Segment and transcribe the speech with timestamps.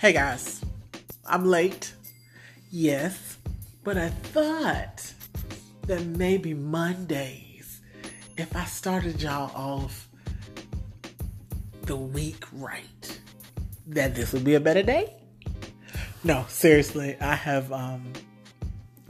[0.00, 0.64] Hey guys,
[1.26, 1.92] I'm late.
[2.70, 3.36] Yes,
[3.82, 5.12] but I thought
[5.88, 7.80] that maybe Mondays,
[8.36, 10.08] if I started y'all off
[11.82, 13.20] the week right,
[13.88, 15.14] that this would be a better day.
[16.22, 18.12] No, seriously, I have um,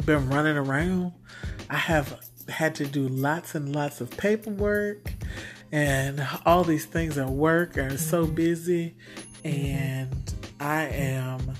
[0.06, 1.12] been running around.
[1.68, 2.18] I have
[2.48, 5.12] had to do lots and lots of paperwork
[5.70, 8.96] and all these things at work are so busy
[9.44, 10.32] and
[10.68, 11.54] I am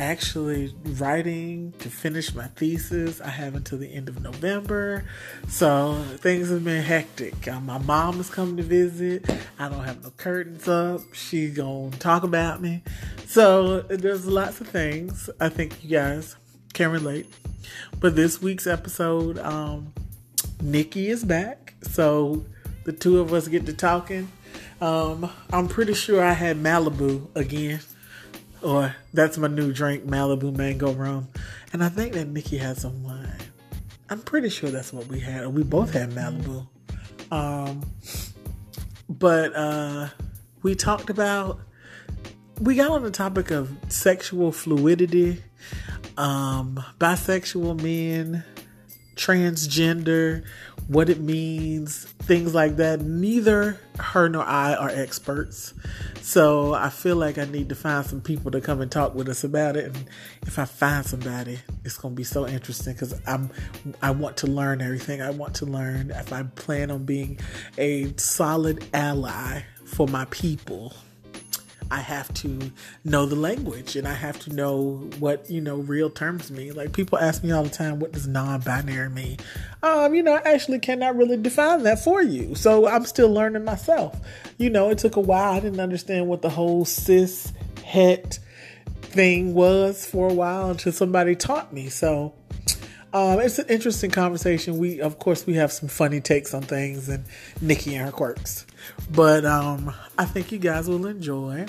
[0.00, 3.20] actually writing to finish my thesis.
[3.20, 5.04] I have until the end of November.
[5.46, 7.46] So things have been hectic.
[7.46, 9.30] Uh, my mom is coming to visit.
[9.60, 11.02] I don't have no curtains up.
[11.12, 12.82] She's gonna talk about me.
[13.26, 16.34] So there's lots of things I think you guys
[16.74, 17.32] can relate.
[18.00, 19.92] But this week's episode, um,
[20.60, 21.74] Nikki is back.
[21.82, 22.44] So
[22.82, 24.32] the two of us get to talking.
[24.80, 27.78] Um, I'm pretty sure I had Malibu again.
[28.62, 31.28] Or that's my new drink, Malibu Mango Rum.
[31.72, 33.36] And I think that Nikki had some wine.
[34.08, 35.46] I'm pretty sure that's what we had.
[35.48, 36.66] We both had Malibu.
[37.30, 37.82] Um,
[39.08, 40.08] but uh,
[40.62, 41.60] we talked about,
[42.60, 45.42] we got on the topic of sexual fluidity,
[46.16, 48.44] um, bisexual men,
[49.16, 50.44] transgender,
[50.88, 53.00] what it means, things like that.
[53.00, 55.72] Neither her nor I are experts.
[56.20, 59.28] So I feel like I need to find some people to come and talk with
[59.28, 59.84] us about it.
[59.84, 60.06] And
[60.42, 63.50] if I find somebody, it's going to be so interesting because I'm
[64.02, 65.22] I want to learn everything.
[65.22, 67.38] I want to learn if I plan on being
[67.78, 70.94] a solid ally for my people.
[71.90, 72.72] I have to
[73.04, 76.74] know the language and I have to know what, you know, real terms mean.
[76.74, 79.38] Like people ask me all the time, what does non-binary mean?
[79.82, 82.54] Um, you know, I actually cannot really define that for you.
[82.54, 84.18] So I'm still learning myself.
[84.58, 85.52] You know, it took a while.
[85.52, 87.52] I didn't understand what the whole cis
[87.84, 88.38] het
[89.00, 91.88] thing was for a while until somebody taught me.
[91.88, 92.34] So
[93.12, 94.76] um, it's an interesting conversation.
[94.76, 97.24] We, of course, we have some funny takes on things and
[97.62, 98.66] Nikki and her quirks,
[99.10, 101.66] but um, I think you guys will enjoy.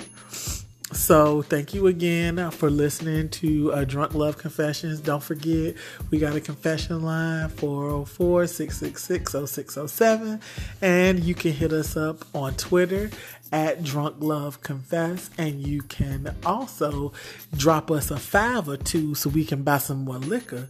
[0.92, 5.00] So, thank you again for listening to uh, Drunk Love Confessions.
[5.00, 5.74] Don't forget,
[6.10, 10.40] we got a confession line 404 666 0607.
[10.80, 13.10] And you can hit us up on Twitter
[13.52, 15.28] at Drunk Love Confess.
[15.36, 17.12] And you can also
[17.54, 20.66] drop us a five or two so we can buy some more liquor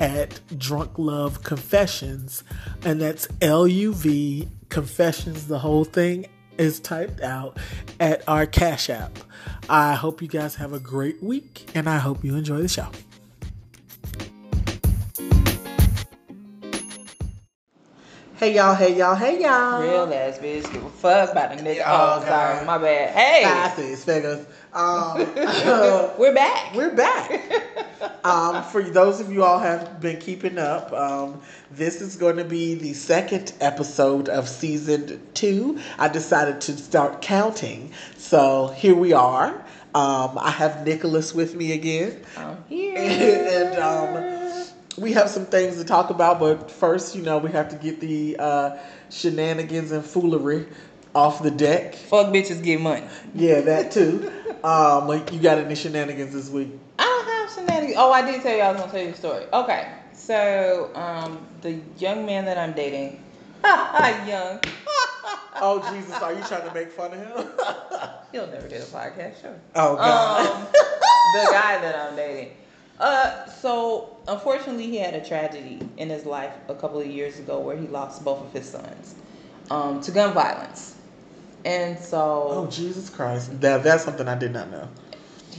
[0.00, 2.42] at Drunk Love Confessions,
[2.84, 5.46] and that's L U V Confessions.
[5.46, 6.26] The whole thing
[6.58, 7.58] is typed out
[8.00, 9.18] at our Cash App.
[9.68, 12.88] I hope you guys have a great week, and I hope you enjoy the show.
[18.36, 19.82] Hey y'all, hey y'all, hey y'all.
[19.82, 21.82] Real ass bitch, give a fuck about the nigga.
[21.84, 22.66] Oh, Oh, sorry, God.
[22.66, 23.10] my bad.
[23.14, 24.46] Hey, Five six figures.
[24.72, 25.18] Um,
[26.18, 26.72] we're back.
[26.74, 27.30] We're back.
[28.24, 31.40] um, for those of you all have been keeping up, um,
[31.70, 35.78] this is going to be the second episode of season two.
[35.98, 39.54] I decided to start counting, so here we are.
[39.94, 42.94] Um, I have Nicholas with me again, I'm here.
[42.96, 44.66] and um,
[44.96, 46.38] we have some things to talk about.
[46.38, 48.78] But first, you know, we have to get the uh,
[49.10, 50.66] shenanigans and foolery
[51.14, 51.94] off the deck.
[51.94, 53.04] Fuck bitches get money.
[53.34, 54.30] Yeah, that too.
[54.62, 56.68] um, like, you got any shenanigans this week?
[56.98, 57.09] I
[57.94, 57.96] don't have shenanigans.
[57.98, 59.44] Oh, I did tell you I was gonna tell you a story.
[59.52, 63.22] Okay, so um, the young man that I'm dating,
[63.64, 64.60] young,
[65.62, 67.48] Oh Jesus, are you trying to make fun of him?
[68.32, 69.54] he'll never get a podcast show.
[69.74, 70.46] oh God.
[70.46, 72.56] Um, the guy that I'm dating.
[72.98, 77.58] Uh, so unfortunately, he had a tragedy in his life a couple of years ago
[77.60, 79.14] where he lost both of his sons
[79.70, 80.96] um, to gun violence,
[81.64, 83.60] and so oh Jesus Christ.
[83.60, 84.88] That that's something I did not know.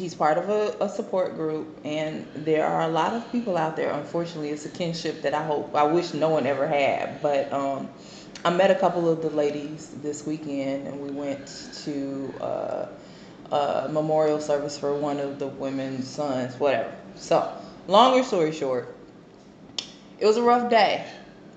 [0.01, 3.75] He's part of a, a support group and there are a lot of people out
[3.75, 7.53] there unfortunately it's a kinship that i hope i wish no one ever had but
[7.53, 7.87] um,
[8.43, 11.45] i met a couple of the ladies this weekend and we went
[11.85, 12.87] to uh,
[13.51, 16.93] a memorial service for one of the women's sons whatever.
[17.15, 17.53] So
[17.87, 18.95] longer story short
[20.19, 21.05] it was a rough day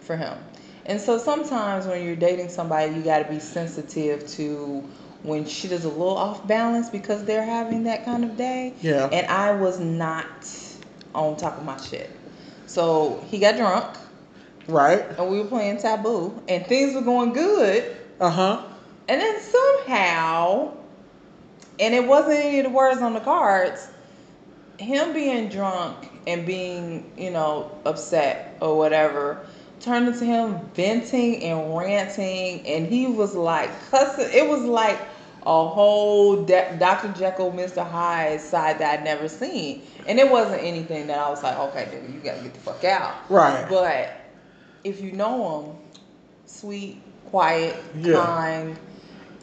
[0.01, 0.37] for him.
[0.87, 4.87] And so sometimes when you're dating somebody you got to be sensitive to
[5.25, 8.75] when shit is a little off balance because they're having that kind of day.
[8.83, 9.09] Yeah.
[9.11, 10.27] And I was not
[11.15, 12.11] on top of my shit.
[12.67, 13.97] So he got drunk
[14.67, 15.05] Right?
[15.19, 17.97] and we were playing taboo and things were going good.
[18.21, 18.63] Uh-huh.
[19.09, 20.75] And then somehow,
[21.79, 23.89] and it wasn't any of the words on the cards,
[24.79, 29.47] him being drunk and being, you know, upset or whatever
[29.81, 34.29] turned into him venting and ranting and he was like cussing.
[34.33, 34.99] It was like
[35.47, 37.09] a whole De- Dr.
[37.19, 37.89] Jekyll, Mr.
[37.89, 41.89] Hyde side that I'd never seen, and it wasn't anything that I was like, okay,
[42.11, 43.15] you gotta get the fuck out.
[43.29, 43.67] Right.
[43.69, 44.13] But
[44.85, 45.77] if you know him,
[46.47, 48.25] sweet, quiet, Yeah.
[48.25, 48.77] kind,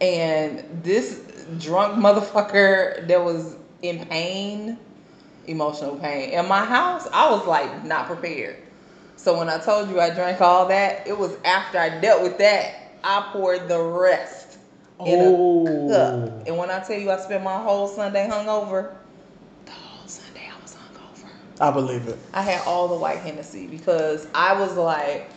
[0.02, 1.22] and this
[1.60, 4.78] drunk motherfucker that was in pain,
[5.48, 6.32] emotional pain.
[6.32, 8.58] In my house, I was like not prepared.
[9.18, 12.40] So when I told you I drank all that, it was after I dealt with
[12.40, 12.74] that,
[13.04, 14.51] I poured the rest
[15.06, 15.66] in Oh.
[15.66, 16.14] a cup.
[16.14, 16.44] Oh.
[16.48, 18.94] And when I tell you I spent my whole Sunday hungover,
[19.66, 21.28] the whole Sunday I was hungover.
[21.60, 22.18] I believe it.
[22.34, 25.30] I had all the white Hennessy because I was like,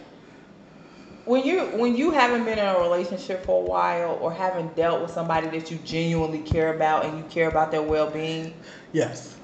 [1.27, 5.01] when you when you haven't been in a relationship for a while or haven't dealt
[5.01, 8.53] with somebody that you genuinely care about and you care about their well being,
[8.93, 9.37] Yes.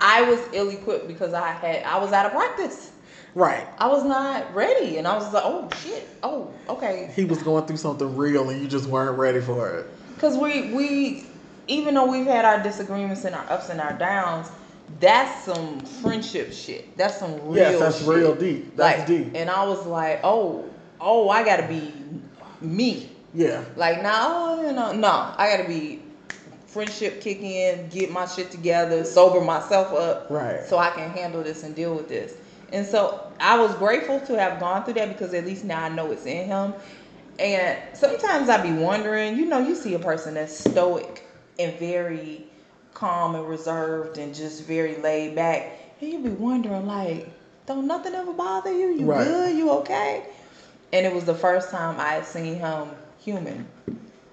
[0.00, 2.89] I was ill equipped because I had I was out of practice.
[3.34, 3.66] Right.
[3.78, 7.64] I was not ready, and I was like, oh shit, oh okay, He was going
[7.66, 9.86] through something real and you just weren't ready for it.
[10.14, 11.24] because we we
[11.68, 14.50] even though we've had our disagreements and our ups and our downs.
[14.98, 16.96] That's some friendship shit.
[16.96, 17.54] That's some real.
[17.54, 18.08] Yes, that's shit.
[18.08, 18.74] real deep.
[18.74, 19.32] That's like, deep.
[19.36, 20.68] And I was like, oh,
[21.00, 21.92] oh, I gotta be
[22.60, 23.08] me.
[23.32, 23.62] Yeah.
[23.76, 26.02] Like, no, you know, no, I gotta be
[26.66, 30.64] friendship kick in, get my shit together, sober myself up, Right.
[30.64, 32.34] so I can handle this and deal with this.
[32.72, 35.88] And so I was grateful to have gone through that because at least now I
[35.88, 36.74] know it's in him.
[37.38, 41.24] And sometimes I'd be wondering, you know, you see a person that's stoic
[41.58, 42.44] and very
[42.94, 47.26] calm and reserved and just very laid back, and you'd be wondering like,
[47.66, 48.88] don't nothing ever bother you?
[48.90, 49.24] You Right.
[49.24, 49.56] good?
[49.56, 50.22] You okay?
[50.92, 52.88] And it was the first time I had seen him
[53.18, 53.66] human.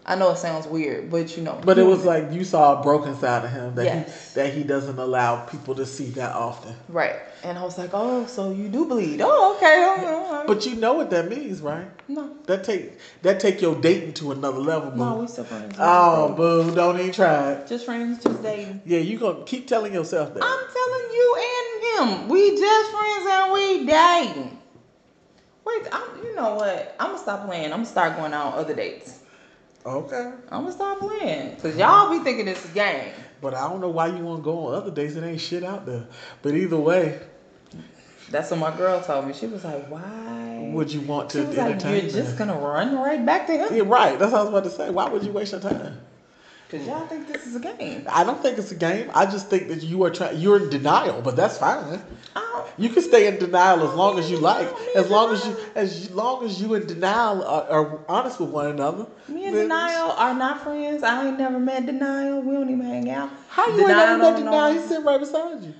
[0.10, 1.60] I know it sounds weird, but you know.
[1.66, 4.34] But it was like you saw a broken side of him that Yes.
[4.34, 6.74] he that he doesn't allow people to see that often.
[6.88, 7.18] right.
[7.44, 9.20] And I was like, oh, so you do bleed?
[9.22, 9.84] Oh, okay.
[10.08, 10.48] all right.
[10.48, 11.88] But you know what that means, right?
[12.08, 14.98] no, That take that take your dating to another level, boo.
[14.98, 15.76] no, we still friends.
[15.78, 16.74] Oh, boo!
[16.74, 17.68] Don't even try it.
[17.68, 18.82] just friends, just dating.
[18.86, 20.42] Yeah, you gonna keep telling yourself that.
[20.42, 21.84] I'm telling you and
[22.24, 24.58] him, we just friends and we dating.
[25.66, 26.96] Wait, I'm, you know what?
[26.98, 27.66] I'm gonna stop playing.
[27.66, 29.20] I'm gonna start going out on other dates.
[29.86, 33.14] Okay, I'm gonna stop playing, cause y'all be thinking it's a game.
[33.42, 35.16] but I don't know why you want to go on other dates.
[35.16, 36.06] It ain't shit out there.
[36.42, 37.20] But either way,
[38.30, 39.34] That's what my girl told me.
[39.34, 42.98] She was like, "Why would you want to?" She was like, "You're just gonna run
[42.98, 44.20] right back to him, Yeah, right.
[44.20, 44.90] That's what I was about to say.
[44.90, 46.02] Why would you waste your time?
[46.70, 49.10] Cause y'all think this is a game." I don't think it's a game.
[49.14, 50.40] I just think that you are trying.
[50.40, 52.02] You're in denial, but that's fine.
[52.36, 55.56] I You can stay in denial as long as you like, as long as you
[55.76, 59.08] as long as you in denial are, are honest with one another.
[59.28, 61.04] me and Denial are not friends.
[61.04, 62.42] I ain't never met Denial.
[62.42, 63.30] We don't even hang out.
[63.50, 64.74] How you ain't never met don't denial?
[64.74, 65.74] He's sitting right beside you.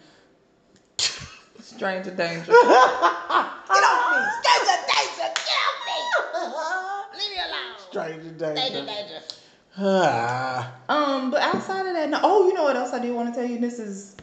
[1.62, 2.52] Stranger danger.
[2.52, 4.26] Get off me!
[4.42, 5.30] Stranger danger.
[5.36, 7.20] Get off me.
[7.20, 7.76] Leave me alone.
[7.78, 8.62] Stranger danger.
[8.62, 9.37] Stranger danger.
[10.90, 12.20] Um, but outside of that, no.
[12.24, 13.60] Oh, you know what else I do want to tell you?
[13.60, 14.16] This is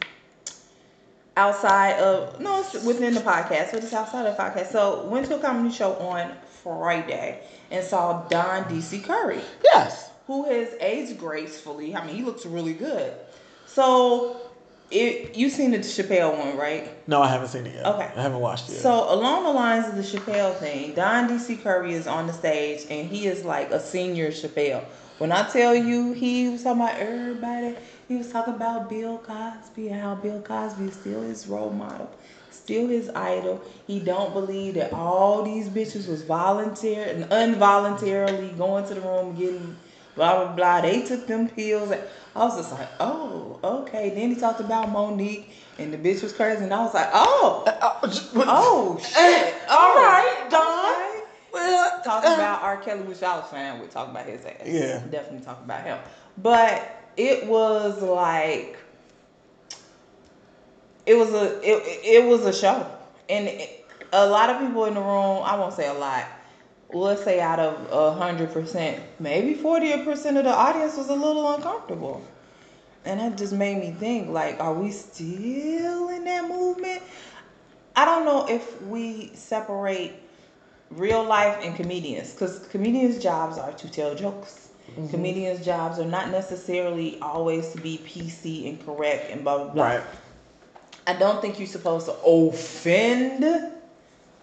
[1.37, 4.71] outside of no, it's within the podcast, but it's outside of the podcast.
[4.71, 7.41] So went to a comedy show on Friday
[7.71, 10.09] and saw Don DC Curry, yes.
[10.27, 11.95] who has aged gracefully.
[11.95, 13.13] I mean, he looks really good.
[13.67, 14.37] So
[14.91, 16.89] it you seen the Chappelle one, right?
[17.07, 17.85] No, I haven't seen it yet.
[17.85, 18.11] Okay.
[18.15, 18.73] I haven't watched it.
[18.73, 18.81] Yet.
[18.81, 22.85] So along the lines of the Chappelle thing, Don DC Curry is on the stage
[22.89, 24.83] and he is like a senior Chappelle.
[25.17, 27.75] When I tell you he was talking about everybody,
[28.09, 32.09] he was talking about Bill Cosby and how Bill Cosby is still his role model,
[32.51, 33.61] still his idol.
[33.87, 39.35] He don't believe that all these bitches was volunteer and involuntarily going to the room
[39.37, 39.77] getting
[40.15, 40.81] blah blah blah.
[40.81, 41.93] They took them pills.
[42.35, 44.09] I was just like, oh, okay.
[44.09, 45.45] Then he talked about Mo'Nique
[45.79, 47.63] and the bitch was crazy, and I was like, oh.
[47.65, 49.55] Uh, uh, oh shit!
[49.69, 51.14] all oh, right, Oh, Don.
[51.55, 52.77] Well, Talking uh, about R.
[52.77, 54.61] Kelly, which I was fine with talking about his ass.
[54.65, 54.99] Yeah.
[55.09, 55.97] definitely talking about him.
[56.37, 58.77] But it was like
[61.05, 62.85] it was a it, it was a show,
[63.29, 65.41] and it, a lot of people in the room.
[65.43, 66.25] I won't say a lot.
[66.91, 71.15] Let's say out of a hundred percent, maybe forty percent of the audience was a
[71.15, 72.21] little uncomfortable.
[73.05, 77.03] And that just made me think, like, are we still in that movement?
[77.95, 80.13] I don't know if we separate
[80.95, 84.69] real life and comedians, because comedians' jobs are to tell jokes.
[85.09, 89.83] Comedians' jobs are not necessarily always to be PC and correct and blah blah blah.
[89.85, 90.03] right.
[91.07, 93.43] I don't think you're supposed to offend,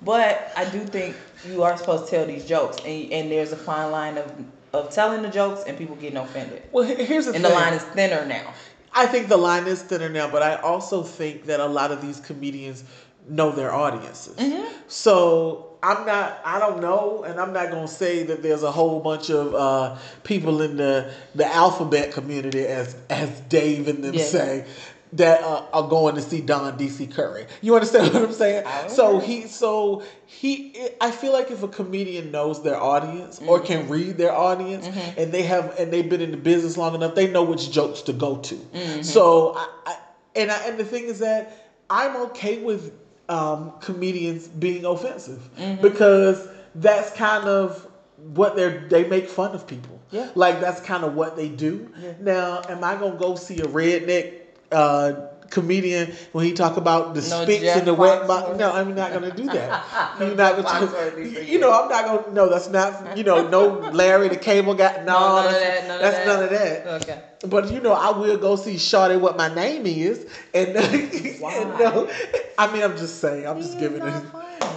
[0.03, 1.17] but I do think
[1.49, 4.33] you are supposed to tell these jokes, and, and there's a fine line of
[4.73, 6.63] of telling the jokes and people getting offended.
[6.73, 7.53] Well, here's the And thing.
[7.53, 8.55] the line is thinner now.
[8.95, 12.01] I think the line is thinner now, but I also think that a lot of
[12.03, 12.85] these comedians
[13.29, 14.35] know their audiences.
[14.37, 14.67] Mm-hmm.
[14.89, 16.41] So I'm not.
[16.45, 19.97] I don't know, and I'm not gonna say that there's a whole bunch of uh,
[20.23, 24.67] people in the the alphabet community, as as Dave and them say,
[25.15, 27.47] that uh, are going to see Don DC Curry.
[27.61, 28.65] You understand what I'm saying?
[28.89, 30.73] So he, so he.
[31.01, 33.67] I feel like if a comedian knows their audience or Mm-hmm.
[33.67, 37.15] can read their audience, and they have and they've been in the business long enough,
[37.17, 38.55] they know which jokes to go to.
[38.55, 39.03] Mm-hmm.
[39.03, 39.97] So I, I
[40.37, 41.59] and I, and the thing is that
[41.91, 42.93] I'm okay with
[43.29, 45.83] um, comedians being offensive Mm-hmm.
[45.83, 47.87] because that's kind of
[48.35, 50.01] what they're they make fun of people.
[50.11, 50.31] Yeah.
[50.35, 51.91] Like that's kind of what they do.
[52.01, 52.13] Yeah.
[52.21, 57.21] Now, am I gonna go see a redneck uh, comedian when he talk about the
[57.21, 58.27] No spits and the wet?
[58.27, 58.57] Bo- Foxworth?
[58.57, 59.85] no, I'm not gonna do that.
[60.19, 61.13] No You're not gonna.
[61.23, 61.59] You you.
[61.61, 62.35] know, I'm not gonna.
[62.35, 63.17] No, that's not.
[63.17, 65.03] You know, no Larry the Cable Guy.
[65.05, 66.85] No, No, none of that's, that, none of that's that.
[66.87, 67.13] none of that.
[67.13, 67.23] Okay.
[67.49, 71.41] But you know, I will go see Shawty what my name is, and, and
[71.79, 72.09] no,
[72.57, 74.25] I mean, I'm just saying, I'm just giving it.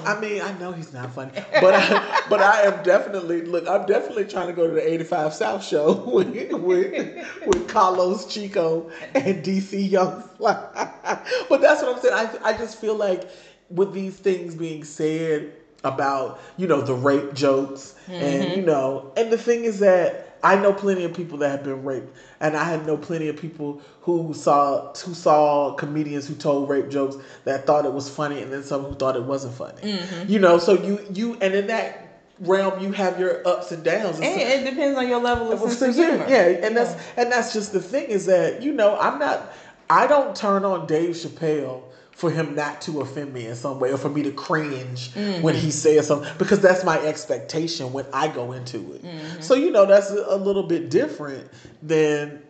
[0.05, 3.67] I mean, I know he's not funny, but I, but I am definitely look.
[3.67, 8.89] I'm definitely trying to go to the 85 South show with with, with Karlous Chico
[9.13, 12.13] and DC Young But that's what I'm saying.
[12.13, 13.29] I I just feel like
[13.69, 18.59] with these things being said about you know the rape jokes and mm-hmm.
[18.59, 20.24] you know, and the thing is that.
[20.45, 23.35] I know plenty of people that have been raped, and I have know plenty of
[23.35, 28.43] people who saw who saw comedians who told rape jokes that thought it was funny,
[28.43, 29.81] and then some who thought it wasn't funny.
[29.81, 30.31] Mm-hmm.
[30.31, 34.17] You know, so you you and in that realm you have your ups and downs.
[34.17, 36.25] And it depends on your level of sense humor.
[36.29, 37.23] Yeah, and that's Yeah.
[37.23, 39.51] and that's just the thing is that you know I'm not
[39.89, 41.81] I don't turn on Dave Chappelle
[42.15, 45.41] for him not to offend me in some way or for me to cringe Mm-hmm.
[45.41, 49.03] when he says something because that's my expectation when I go into it.
[49.03, 49.41] Mm-hmm.
[49.41, 51.49] So you know that's a, little bit different
[51.83, 52.41] than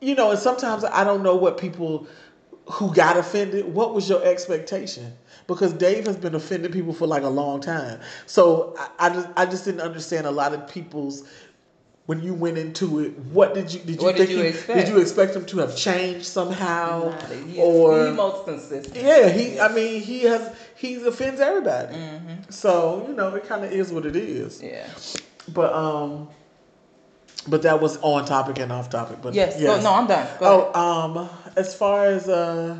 [0.00, 2.06] you know, and sometimes I don't know what people
[2.70, 3.72] who got offended.
[3.72, 5.12] What was your expectation?
[5.46, 8.00] Because Dave has been offending people for like a long time.
[8.26, 11.28] So I, I just I just didn't understand a lot of people's
[12.06, 13.16] when you went into it.
[13.18, 14.78] What did you did you What did think you he- expect?
[14.78, 17.12] did you expect him to have changed somehow
[17.46, 18.96] he, or he most consistent.
[18.96, 21.94] yeah he I mean he has he offends everybody.
[21.94, 22.50] Mm-hmm.
[22.50, 24.62] So you know it kind of is what it is.
[24.62, 24.86] Yeah.
[25.48, 26.28] But um,
[27.46, 29.18] but that was on topic and off topic.
[29.22, 29.60] But Yes.
[29.60, 30.26] Go, no, I'm done.
[30.38, 30.72] Go ahead.
[30.74, 32.76] Oh, um, as far as uh,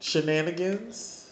[0.00, 1.30] shenanigans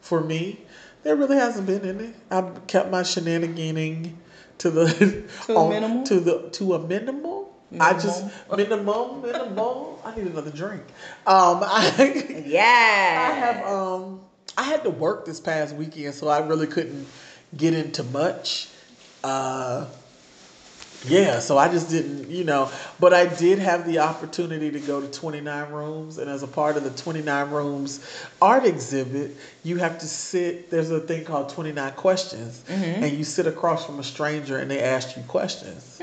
[0.00, 0.60] for me,
[1.02, 2.12] there really hasn't been any.
[2.30, 4.14] I've kept my shenaniganing
[4.58, 6.04] to the To a minimum?
[6.04, 7.54] to the to a minimal.
[7.78, 9.20] I just Minimum?
[9.20, 9.86] minimum minimum.
[10.04, 10.82] I need another drink.
[11.26, 13.28] Um, I yeah.
[13.30, 14.20] I have um
[14.56, 17.06] I had to work this past weekend, so I really couldn't
[17.56, 18.68] get into much.
[19.22, 19.86] Uh
[21.06, 25.00] yeah, so I just didn't, you know, but I did have the opportunity to go
[25.00, 28.00] to 29 rooms and as a part of the 29 rooms
[28.42, 32.64] art exhibit, you have to sit there's a thing called 29 questions
[33.04, 36.00] and you sit across from a stranger and they ask you questions.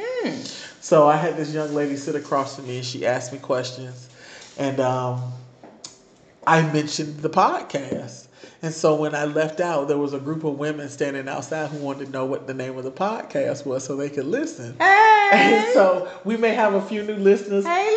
[0.79, 4.07] So I had this young lady sit across from me and she asked me questions
[4.57, 5.21] and um
[6.47, 8.24] I mentioned the podcast.
[8.65, 11.77] And so when I left out, there was a group of women standing outside who
[11.77, 14.75] wanted to know what the name of the podcast was so they could listen.
[14.79, 15.29] Hey.
[15.33, 17.63] And so we may have a few new listeners.
[17.63, 17.95] hey,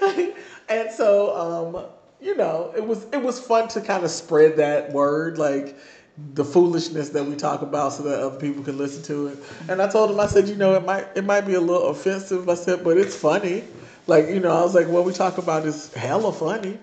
[0.00, 0.26] ladies.
[0.26, 0.32] lady.
[0.68, 1.86] and so um,
[2.20, 5.76] you know, it was it was fun to kind of spread that word, like
[6.32, 9.38] the foolishness that we talk about so that other people can listen to it.
[9.68, 11.90] And I told him, I said, you know, it might it might be a little
[11.90, 12.48] offensive.
[12.48, 13.62] I said, but it's funny.
[14.08, 16.76] Like, you know, I was like, what we talk about is hella funny.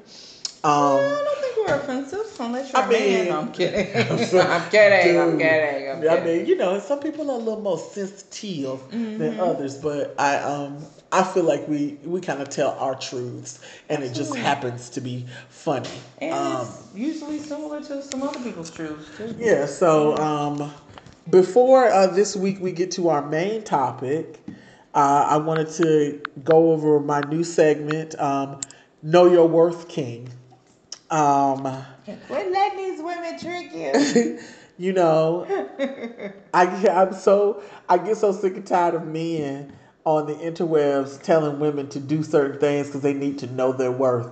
[0.63, 3.10] Um, I don't think we're offensive unless you're I a man.
[3.10, 3.96] mean- No, I'm kidding.
[3.96, 4.48] I'm kidding.
[4.48, 5.20] I'm kidding.
[5.20, 5.89] I'm kidding.
[5.89, 9.39] I'm I mean, you know, some people are a little more sensitive than Mm-hmm.
[9.39, 14.03] others, but I um I feel like we we kind of tell our truths, and
[14.03, 15.89] it just happens to be funny.
[16.20, 19.36] And Um, it's usually similar to some other people's truths too.
[19.39, 19.65] yeah.
[19.65, 20.72] So um,
[21.30, 24.39] before uh, this week we get to our main topic,
[24.94, 28.60] uh, I wanted to go over my new segment, um,
[29.03, 30.30] "Know Your Worth, King."
[31.12, 31.63] Um,
[32.27, 34.39] Quit letting these women trick you.
[34.77, 35.46] you know,
[36.53, 39.74] I I'm so I get so sick and tired of men
[40.06, 43.91] on the interwebs telling women to do certain things because they need to know their
[43.91, 44.32] worth.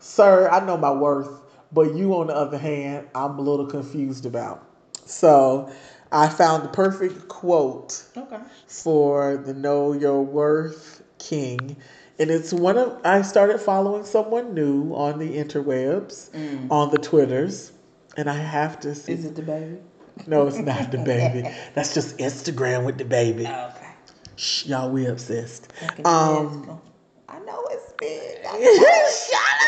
[0.00, 1.30] Sir, I know my worth,
[1.72, 4.64] but you on the other hand, I'm a little confused about.
[5.06, 5.72] So
[6.12, 8.38] I found the perfect quote okay.
[8.66, 11.76] for the Know Your Worth King.
[12.18, 16.30] And it's one of I started following someone new on the interwebs,
[16.70, 17.72] on the Twitters,
[18.16, 19.78] and I have to see Is it the baby?
[20.26, 21.42] no, it's not the baby.
[21.74, 23.46] That's just Instagram with the baby.
[23.46, 23.88] Okay.
[24.36, 25.72] Shh, y'all, we obsessed.
[26.04, 26.80] Um.
[27.28, 28.38] I know it's big.
[28.48, 28.58] I
[29.28, 29.62] Shut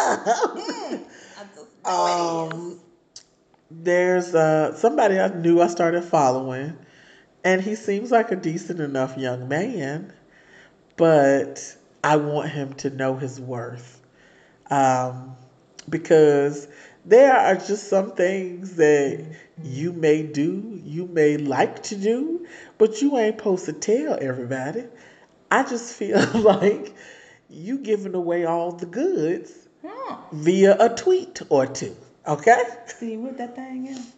[0.00, 1.06] up.
[1.38, 2.54] I just know it is.
[2.54, 2.80] Um,
[3.70, 6.76] there's uh, somebody I knew I started following,
[7.44, 10.12] and he seems like a decent enough young man,
[10.96, 14.00] but I want him to know his worth.
[14.70, 15.36] Um,
[15.88, 16.68] because
[17.04, 19.24] there are just some things that
[19.62, 22.46] you may do, you may like to do,
[22.78, 24.84] but you ain't supposed to tell everybody.
[25.50, 26.94] I just feel like
[27.48, 29.52] you giving away all the goods
[29.86, 30.14] Hmm.
[30.32, 31.96] via a tweet or two.
[32.26, 32.62] Okay?
[32.86, 34.12] See what that thing is?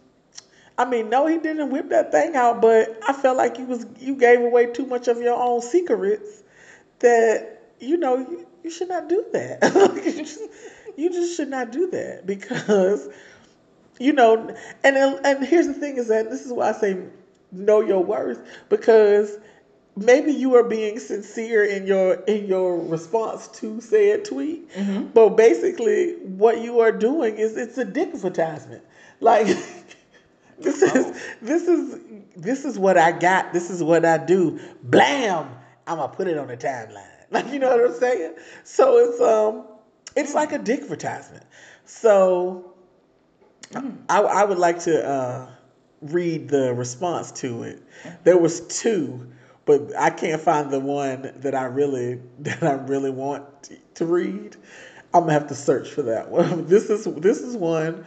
[0.77, 3.85] I mean, no, he didn't whip that thing out, but I felt like you was
[3.99, 6.43] you gave away too much of your own secrets
[6.99, 9.59] that you know you, you should not do that.
[10.05, 10.41] you, just,
[10.95, 13.09] you just should not do that because
[13.99, 14.55] you know.
[14.83, 17.03] And and here's the thing is that this is why I say
[17.51, 19.37] know your worth because
[19.95, 25.07] maybe you are being sincere in your in your response to said tweet, mm-hmm.
[25.07, 28.83] but basically what you are doing is it's a dick advertisement.
[29.19, 29.47] Like
[30.59, 31.15] this is oh.
[31.41, 31.99] this is
[32.35, 33.53] this is what I got.
[33.53, 34.59] This is what I do.
[34.83, 35.49] Blam!
[35.87, 37.16] I'm gonna put it on the timeline.
[37.31, 38.35] Like you know what I'm saying?
[38.63, 39.65] So it's um
[40.15, 41.43] it's like a dick advertisement.
[41.83, 42.73] So
[44.09, 45.49] I, I would like to uh,
[46.01, 47.83] read the response to it.
[48.23, 49.27] There was two,
[49.65, 54.55] but I can't find the one that I really that I really want to read.
[55.13, 56.65] I'm gonna have to search for that one.
[56.67, 58.05] This is this is one.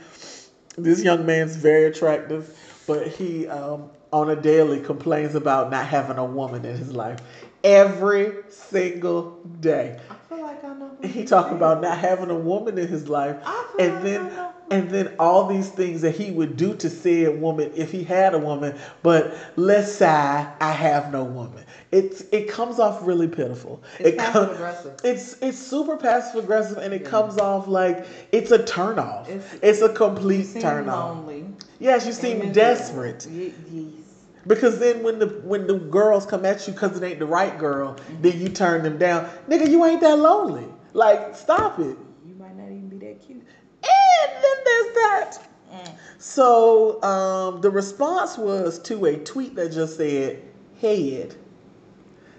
[0.76, 6.16] This young man's very attractive, but he um, on a daily complains about not having
[6.16, 7.18] a woman in his life
[7.64, 9.98] every single day.
[10.10, 10.90] I feel like I know.
[11.02, 13.36] He talked about not having a woman in his life,
[13.78, 14.30] and like then
[14.70, 18.34] and then all these things that he would do to said woman if he had
[18.34, 18.78] a woman.
[19.02, 21.64] But let's say I have no woman.
[21.90, 23.82] It's it comes off really pitiful.
[23.98, 25.00] It's it passive aggressive.
[25.02, 29.28] It's it's super passive aggressive, and it comes off like it's a turn off.
[29.28, 31.16] It's, It's- a complete turn off.
[31.16, 31.46] lonely.
[31.80, 32.52] Yes, you seem Amen.
[32.52, 33.26] desperate.
[33.26, 34.09] Ye- Yes.
[34.46, 37.58] Because then when the when the girls come at you because it ain't the right
[37.58, 38.22] girl, Mm-hmm.
[38.22, 39.28] then you turn them down.
[39.48, 40.66] Nigga, you ain't that lonely.
[40.92, 41.96] Like, stop it.
[42.26, 43.42] You might not even be that cute.
[43.82, 45.38] And then there's that.
[45.72, 45.92] Mm.
[46.18, 50.42] So um, the response was to a tweet that just said
[50.80, 51.34] head.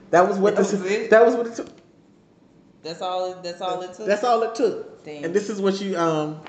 [0.09, 0.73] That was what That this.
[0.73, 1.09] was it?
[1.11, 1.69] That was what it took.
[2.83, 3.41] That's all.
[3.41, 4.05] That's all it took.
[4.07, 5.03] That's all it took.
[5.05, 5.23] Dang.
[5.25, 6.41] And this is what you um.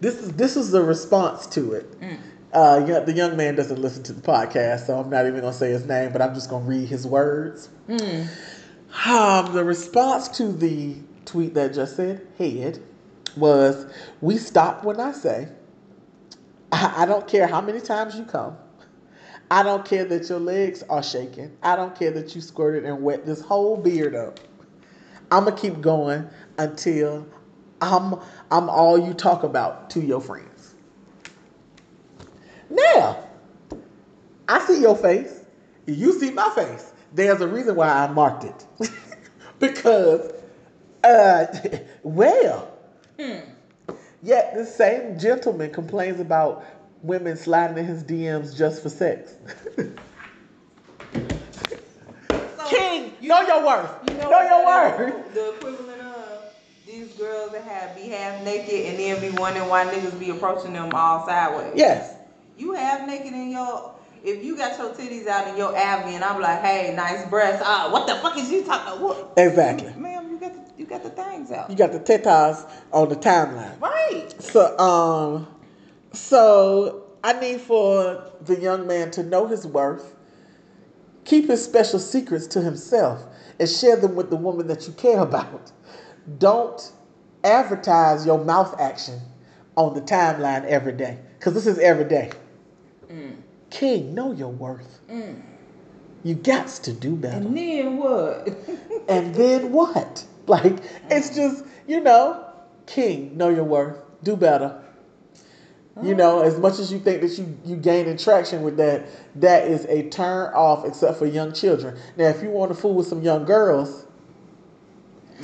[0.00, 2.00] This is this is the response to it.
[2.00, 2.18] Mm.
[2.52, 5.70] Uh, the young man doesn't listen to the podcast, so I'm not even gonna say
[5.70, 7.68] his name, but I'm just gonna read his words.
[7.88, 8.26] Mm.
[9.06, 12.82] Um, the response to the tweet that just said head
[13.36, 13.86] was,
[14.20, 15.48] "We stop when I say.
[16.72, 18.56] I, I don't care how many times you come.
[19.50, 21.56] I don't care that your legs are shaking.
[21.62, 24.38] I don't care that you squirted and wet this whole beard up.
[25.30, 27.26] I'm gonna keep going until
[27.80, 28.14] I'm
[28.50, 30.49] I'm all you talk about to your friends.
[32.70, 33.24] Now,
[34.48, 35.44] I see your face.
[35.86, 36.92] You see my face.
[37.12, 38.66] There's a reason why I marked it.
[39.58, 40.32] because,
[41.02, 41.46] uh,
[42.02, 42.72] well,
[44.22, 46.64] yet the same gentleman complains about
[47.02, 49.34] women sliding in his DMs just for sex.
[52.68, 53.90] King, know your worth.
[54.08, 55.34] You know, know your worth.
[55.34, 56.44] The equivalent of
[56.86, 60.72] these girls that have be half naked and then be wondering why niggas be approaching
[60.74, 61.72] them all sideways.
[61.74, 62.19] Yes.
[62.60, 63.94] You have naked in your.
[64.22, 67.62] If you got your titties out in your abby and I'm like, hey, nice breasts.
[67.64, 69.02] Ah, what the fuck is you talking?
[69.02, 69.32] What?
[69.38, 69.94] Exactly.
[69.96, 71.70] Ma'am, you got the you got the things out.
[71.70, 73.80] You got the tetas on the timeline.
[73.80, 74.30] Right.
[74.38, 75.48] So, um,
[76.12, 80.14] so I need for the young man to know his worth,
[81.24, 83.24] keep his special secrets to himself,
[83.58, 85.72] and share them with the woman that you care about.
[86.36, 86.92] Don't
[87.42, 89.18] advertise your mouth action
[89.76, 92.30] on the timeline every day, because this is every day.
[93.10, 93.36] Mm.
[93.70, 95.00] King, know your worth.
[95.10, 95.42] Mm.
[96.22, 97.36] You got to do better.
[97.36, 98.48] And then what?
[99.08, 100.24] And then what?
[100.46, 100.78] Like,
[101.10, 101.36] it's mm.
[101.36, 102.44] just, you know,
[102.86, 104.82] king, know your worth, do better.
[106.02, 109.68] You know, as much as you think that you you gaining traction with that, that
[109.68, 111.98] is a turn off, except for young children.
[112.16, 114.06] Now, if you want to fool with some young girls,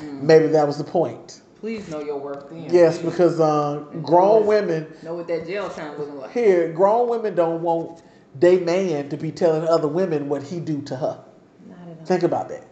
[0.02, 1.42] maybe that was the point.
[1.60, 2.68] Please know your worth then.
[2.70, 6.32] Yes, because um, grown women Know what that jail time looking like.
[6.32, 8.02] here, grown women don't want
[8.38, 11.24] they man to be telling other women what he do to her.
[11.68, 12.04] Not at all.
[12.04, 12.64] Think about that.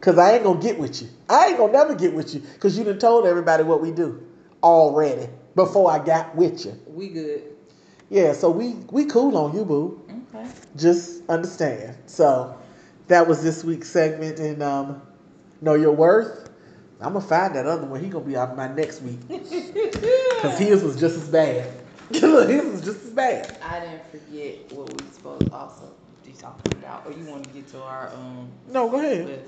[0.00, 1.08] Cause I ain't gonna get with you.
[1.28, 2.42] I ain't gonna never get with you.
[2.58, 4.26] Cause you done told everybody what we do
[4.62, 6.78] already before I got with you.
[6.86, 7.42] We good.
[8.08, 10.02] Yeah, so we we cool on you, boo.
[10.34, 10.48] Okay.
[10.76, 11.96] Just understand.
[12.06, 12.56] So
[13.08, 15.02] that was this week's segment in um,
[15.60, 16.49] Know Your Worth.
[17.02, 18.02] I'm gonna find that other one.
[18.02, 19.20] He gonna be on my next week.
[20.42, 21.72] Cause his was just as bad.
[22.10, 23.56] this is just as bad.
[23.62, 25.90] I didn't forget what we supposed to also
[26.24, 27.06] be talking about.
[27.06, 29.26] Or you want to get to our um No, go ahead.
[29.26, 29.44] list.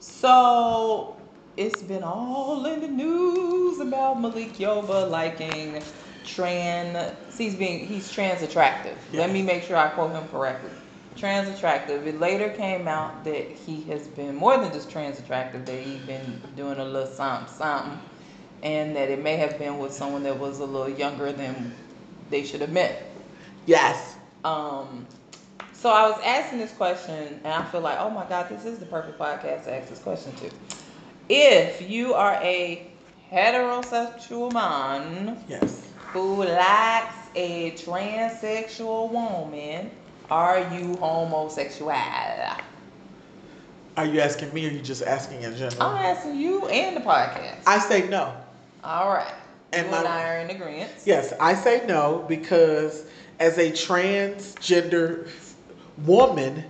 [0.00, 1.16] So
[1.56, 5.82] it's been all in the news about Malik Yoba liking
[6.24, 7.14] trans.
[7.36, 8.96] He's being he's trans attractive.
[9.12, 9.20] Yeah.
[9.20, 10.70] Let me make sure I quote him correctly.
[11.18, 12.06] Trans attractive.
[12.06, 15.66] It later came out that he has been more than just trans attractive.
[15.66, 17.98] That he's been doing a little something something,
[18.62, 21.74] and that it may have been with someone that was a little younger than
[22.30, 23.02] they should have met.
[23.66, 24.16] Yes.
[24.44, 25.06] Um,
[25.72, 28.78] so I was asking this question, and I feel like, oh my God, this is
[28.78, 30.50] the perfect podcast to ask this question to.
[31.28, 32.86] If you are a
[33.32, 35.90] heterosexual man Yes.
[36.12, 39.90] who likes a transsexual woman,
[40.30, 41.90] are you homosexual?
[43.96, 45.82] Are you asking me or are you just asking in general?
[45.82, 47.62] I'm asking you and the podcast.
[47.66, 48.32] I say no.
[48.84, 49.34] All right.
[49.72, 50.90] And you my- and I are in agreement.
[51.04, 53.06] Yes, I say no because
[53.40, 55.28] as a transgender
[56.04, 56.64] woman,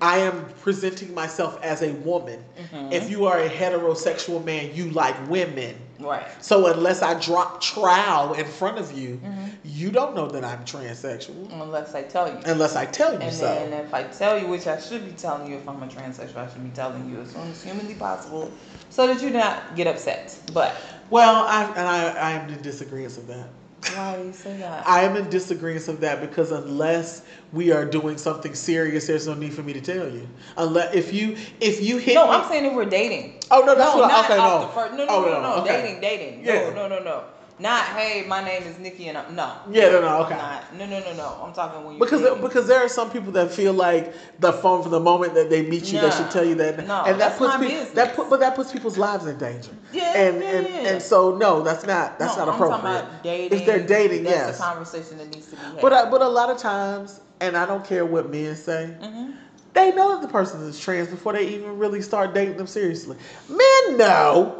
[0.00, 2.42] I am presenting myself as a woman.
[2.58, 2.92] Mhm.
[2.92, 5.76] If you are a heterosexual man, you like women.
[6.02, 6.26] Right.
[6.42, 9.50] So unless I drop trowel in front of you, Mhm.
[9.64, 12.38] you don't know that I'm transsexual Unless I tell you.
[12.46, 13.24] unless I tell you so.
[13.26, 13.44] And so.
[13.46, 16.36] then if I tell you, which I should be telling you if I'm a transsexual,
[16.38, 18.50] I should be telling you as soon as humanly possible
[18.90, 20.36] so that you do not get upset.
[20.52, 20.74] But
[21.10, 23.46] well, I and I, I am in disagreement of that.
[23.94, 24.86] Why do you say that?
[24.86, 29.34] I am in disagreement of that because unless we are doing something serious, there's no
[29.34, 30.28] need for me to tell you.
[30.56, 33.40] Unless if you if you hit no, me, I'm saying if we're dating.
[33.50, 34.70] oh no, that's no, what I, not okay, no.
[34.72, 34.92] first.
[34.94, 35.62] No, no, oh, no, no, no.
[35.62, 35.82] okay.
[35.82, 36.44] Dating, dating.
[36.44, 36.70] Yeah.
[36.70, 37.24] No, no, no, no.
[37.62, 39.52] Not hey, my name is Nikki and I'm no.
[39.70, 40.36] Yeah, no, no, okay.
[40.36, 41.40] Not, no, no, no, no.
[41.44, 44.82] I'm talking when you Because because there are some people that feel like the phone
[44.82, 47.18] from the moment that they meet you, they should tell you that, No, and that
[47.18, 47.94] that's puts my people business.
[47.94, 49.70] that put but that puts people's lives in danger.
[49.92, 50.88] Yeah, and yeah, and, yeah.
[50.88, 53.00] and so no, that's not that's no, not I'm talking appropriate.
[53.04, 53.58] about dating.
[53.60, 54.58] If they're dating, that's yes.
[54.58, 55.80] a conversation that needs to be had.
[55.80, 59.34] But I, but a lot of times, and I don't care what men say, Mhm.
[59.72, 63.16] they know that the person is trans before they even really start dating them seriously.
[63.48, 64.58] Men know.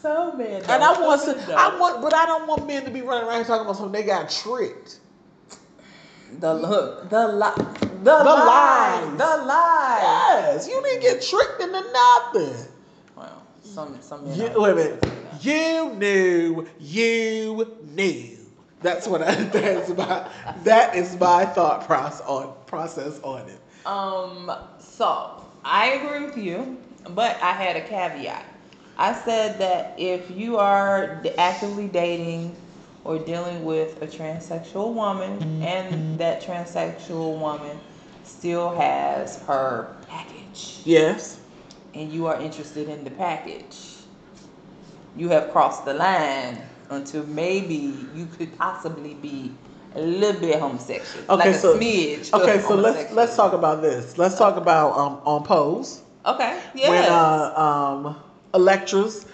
[0.00, 3.02] So man, And I want to, I want, but I don't want men to be
[3.02, 5.00] running around here talking about something they got tricked.
[6.38, 7.54] The look, the lie.
[7.54, 9.18] the, The lies, lies.
[9.18, 10.02] the lies.
[10.02, 12.66] Yes, you didn't get tricked into nothing.
[13.16, 14.38] Well, some some men.
[14.38, 15.04] You, wait a minute.
[15.42, 18.36] You knew, you knew.
[18.80, 19.34] That's what I.
[19.34, 20.26] That's my.
[20.64, 23.58] That is my thought process on process on it.
[23.86, 24.50] Um.
[24.78, 26.78] So I agree with you,
[27.10, 28.46] but I had a caveat.
[29.00, 32.54] I said that if you are actively dating
[33.04, 37.80] or dealing with a transsexual woman, and that transsexual woman
[38.24, 40.82] still has her package.
[40.84, 41.40] Yes.
[41.94, 43.76] and you are interested in the package,
[45.16, 46.58] you have crossed the line
[46.90, 49.56] until maybe you could possibly be
[49.96, 52.32] a little bit homosexual, Okay, like a so smidge.
[52.34, 54.18] okay, so let's let's talk about this.
[54.18, 58.16] Let's talk about um on Pose Okay, yes, when uh um
[58.54, 59.26] Elektra's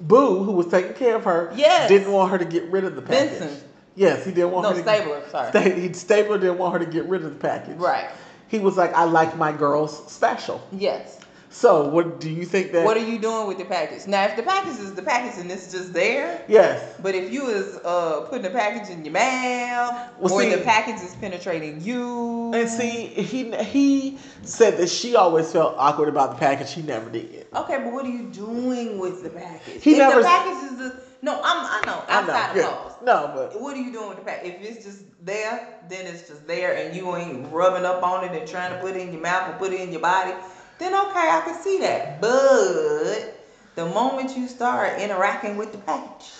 [0.00, 1.88] boo who was taking care of her Yes.
[1.88, 3.38] didn't want her to get rid of the package.
[3.40, 3.60] Benson.
[3.96, 5.48] Yes, he didn't want No, her to Stabler, sorry.
[5.50, 7.76] Sta- he Stabler didn't want her to get rid of the package.
[7.78, 8.08] right.
[8.48, 10.60] He was like, I like my girls special.
[10.70, 11.18] Yes.
[11.54, 14.08] So what do you think that What are you doing with the package?
[14.08, 16.82] Now, if the package is the package and it's just there, Yes.
[17.00, 20.62] but if you is uh putting the package in your mouth, Well, or see- the
[20.64, 26.32] package is penetrating you, And see, he he said that she always felt awkward about
[26.32, 26.72] the package.
[26.72, 27.46] He never did.
[27.54, 29.80] Okay, but what are you doing with the package?
[29.80, 32.32] He if never- the package is the no, I'm I know I know.
[32.32, 32.92] outside of pause.
[33.04, 34.54] No, but What are you doing with the package?
[34.60, 38.32] If it's just there, then it's just there, and you ain't rubbing up on it
[38.38, 40.32] and trying to put it in your mouth or put it in your body.
[40.78, 42.20] Then okay, I can see that.
[42.20, 43.40] But
[43.76, 46.30] the moment you start interacting with the package,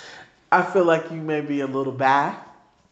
[0.53, 2.29] I feel like you may be a little bi.
[2.29, 2.37] okay,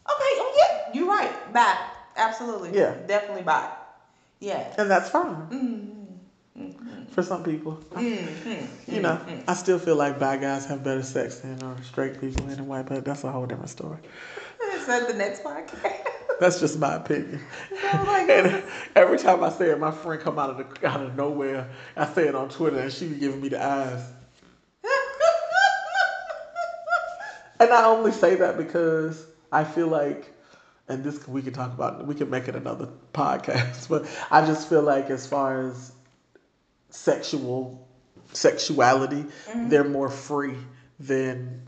[0.07, 1.53] oh yeah, you're right.
[1.53, 1.77] Bye.
[2.15, 2.77] Absolutely.
[2.77, 2.95] Yeah.
[3.07, 3.69] Definitely bye.
[4.39, 4.73] Yeah.
[4.77, 5.89] And that's fine
[6.55, 7.05] Mm-hmm.
[7.11, 7.79] for some people.
[7.93, 8.91] Mm-hmm.
[8.93, 12.49] You know, I still feel like bi guys have better sex than or straight people
[12.49, 13.97] anyway, but that's a whole different story.
[14.75, 16.07] Is that the next podcast?
[16.39, 17.39] That's just my opinion.
[17.71, 18.63] Oh my and
[18.95, 21.69] every time I say it, my friend come out of the out of nowhere.
[21.95, 24.03] I say it on Twitter, and she be giving me the eyes.
[27.59, 30.33] And I only say that because I feel like,
[30.89, 32.05] and this we can talk about.
[32.05, 35.93] We can make it another podcast, but I just feel like as far as
[36.89, 37.87] sexual
[38.33, 39.69] sexuality, mm-hmm.
[39.69, 40.57] they're more free
[40.99, 41.61] than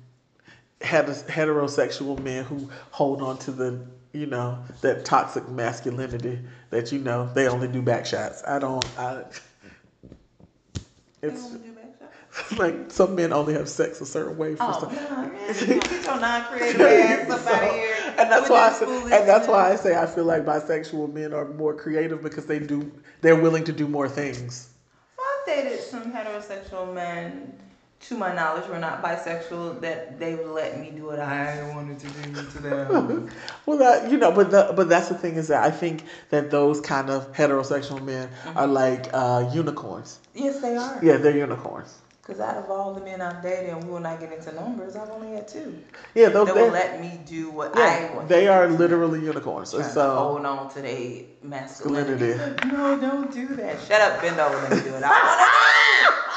[0.85, 3.79] heterosexual men who hold on to the
[4.13, 8.43] you know that toxic masculinity that you know they only do back shots.
[8.47, 8.85] I don't.
[8.99, 9.23] I.
[11.21, 11.55] It's
[12.57, 14.95] like some men only have sex a certain way for Oh, some.
[14.95, 15.47] no, man.
[15.79, 17.95] Get your non-creative ass up out of here.
[18.17, 21.33] and that's why I say, and that's why I say I feel like bisexual men
[21.33, 24.69] are more creative because they do they're willing to do more things.
[25.17, 27.57] I've dated some heterosexual men.
[28.01, 29.81] To my knowledge, were not bisexual.
[29.81, 33.31] That they would let me do what I wanted to do to them.
[33.65, 36.51] Well, that you know, but the, but that's the thing is that I think that
[36.51, 40.19] those kind of heterosexual men are like uh, unicorns.
[40.35, 40.99] yes, they are.
[41.01, 41.95] Yeah, they're unicorns.
[42.21, 44.95] Because out of all the men I've dated, and we will not get into numbers,
[44.95, 45.77] I've only had two.
[46.15, 48.27] Yeah, those They will let me do what I want.
[48.29, 49.71] they to are literally unicorns.
[49.71, 52.33] Trying to So hold on to their masculinity.
[52.35, 52.67] Masculinity.
[52.75, 53.79] No, don't do that.
[53.81, 55.03] Shut up, bend over, let me do it.
[55.03, 56.34] I want to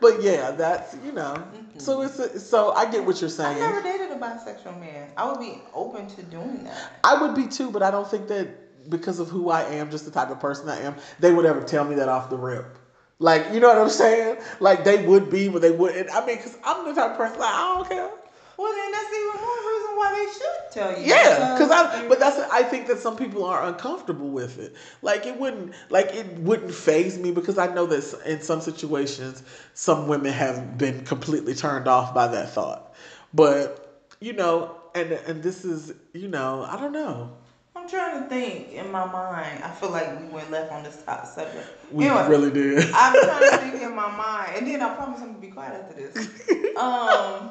[0.00, 1.34] but yeah, that's you know.
[1.34, 1.78] Mm-hmm.
[1.78, 3.56] So it's a, so I get what you're saying.
[3.56, 3.72] I saying.
[3.72, 5.10] never dated a bisexual man.
[5.16, 6.92] I would be open to doing that.
[7.04, 10.04] I would be too, but I don't think that because of who I am, just
[10.04, 12.78] the type of person I am, they would ever tell me that off the rip.
[13.20, 14.38] Like, you know what I'm saying?
[14.60, 16.10] Like they would be, but they wouldn't.
[16.10, 18.10] I mean, because I'm the type of person like I don't care.
[18.58, 21.06] Well, then that's even more reason why they should tell you.
[21.06, 22.08] Yeah, because I.
[22.08, 22.38] But that's.
[22.50, 24.74] I think that some people are uncomfortable with it.
[25.00, 25.74] Like it wouldn't.
[25.90, 29.44] Like it wouldn't phase me because I know that in some situations,
[29.74, 32.94] some women have been completely turned off by that thought.
[33.32, 37.30] But you know, and and this is you know, I don't know.
[37.76, 39.62] I'm trying to think in my mind.
[39.62, 41.68] I feel like we went left on this top subject.
[41.92, 42.90] We Anyway, really did.
[42.92, 45.74] I'm trying to think in my mind, and then I promise I'm gonna be quiet
[45.80, 46.28] after this.
[46.78, 47.50] Um,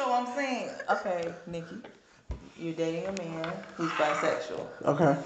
[0.00, 1.76] so I'm saying, okay, Nikki,
[2.58, 4.66] you're dating a man who's bisexual.
[4.86, 5.16] okay.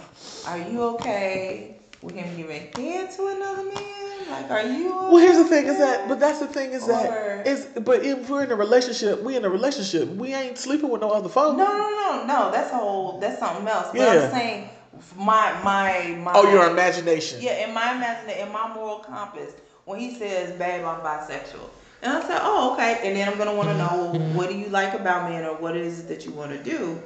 [0.47, 4.31] Are you okay with him giving head to another man?
[4.31, 4.89] Like, are you?
[4.89, 8.05] Well, here's the thing: is that, but that's the thing is Or- that is, but
[8.05, 10.09] if we're in a relationship, we in a relationship.
[10.09, 11.57] We ain't sleeping with no other folks.
[11.59, 12.51] No, no, no, no.
[12.51, 13.19] That's a whole.
[13.21, 13.89] That's something else.
[13.93, 14.25] But Yeah.
[14.25, 14.69] I'm saying,
[15.17, 16.33] my my my.
[16.35, 17.41] Oh, your imagination.
[17.41, 19.53] Yeah, in my imagination, in my moral compass,
[19.85, 21.69] when he says, "Babe, I'm bisexual,"
[22.05, 23.97] and I said, "Oh, okay," and then I'm gonna want to mm-hmm.
[23.97, 24.37] know mm-hmm.
[24.37, 26.63] what do you like about men, or uh, what is it that you want to
[26.63, 27.01] do,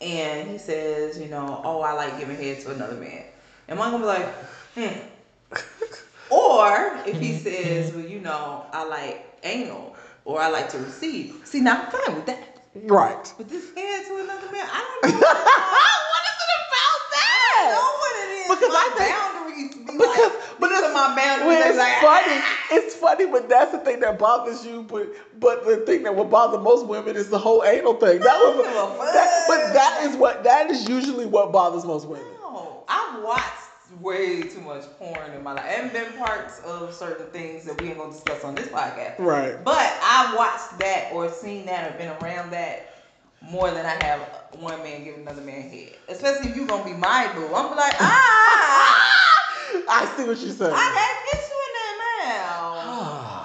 [0.00, 3.24] and he says, you know, "Oh, I like giving head to another man,"
[3.68, 4.34] am I gonna be like,
[4.74, 5.54] hmm?
[6.30, 7.38] Or if he mm-hmm.
[7.38, 11.40] says, well, you know, I like anal, or I like to receive.
[11.44, 12.60] See, now I'm fine with that.
[12.74, 13.32] Right.
[13.38, 15.18] But this head to another man, I don't know.
[15.18, 17.48] what is it about that?
[17.48, 18.48] I don't know what it is.
[18.48, 21.46] Because my I think- boundaries be Because, like, these it's my boundaries.
[21.46, 22.42] Well, it's like, funny.
[22.70, 24.82] It's funny, but that's the thing that bothers you.
[24.82, 25.08] But
[25.40, 28.20] but the thing that would bother most women is the whole anal thing.
[28.20, 28.64] That was,
[29.12, 32.26] that, but that is what that is usually what bothers most women.
[32.40, 33.68] No, I've watched
[34.00, 37.88] way too much porn in my life, and been parts of certain things that we
[37.88, 39.18] ain't gonna discuss on this podcast.
[39.18, 39.62] Right.
[39.64, 42.94] But I've watched that or seen that or been around that
[43.40, 44.20] more than I have
[44.58, 45.92] one man giving another man head.
[46.08, 47.46] Especially if you gonna be my boo.
[47.54, 49.14] I'm like, ah,
[49.88, 50.72] I see what you're saying.
[50.74, 53.44] I gotta get you in that mouth.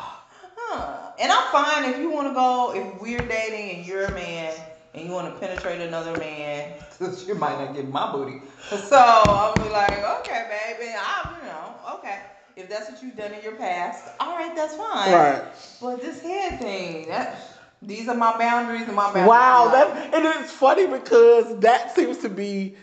[0.57, 1.11] Huh.
[1.19, 4.53] And I'm fine if you want to go, if we're dating and you're a man
[4.93, 8.41] and you want to penetrate another man, because you might not get my booty.
[8.69, 12.19] So I'll be like, okay, baby, I, you know, okay.
[12.55, 15.11] If that's what you've done in your past, all right, that's fine.
[15.11, 15.43] Right.
[15.81, 17.35] But this head thing, that
[17.81, 19.27] these are my boundaries and my boundaries.
[19.27, 22.75] Wow, that and it's funny because that seems to be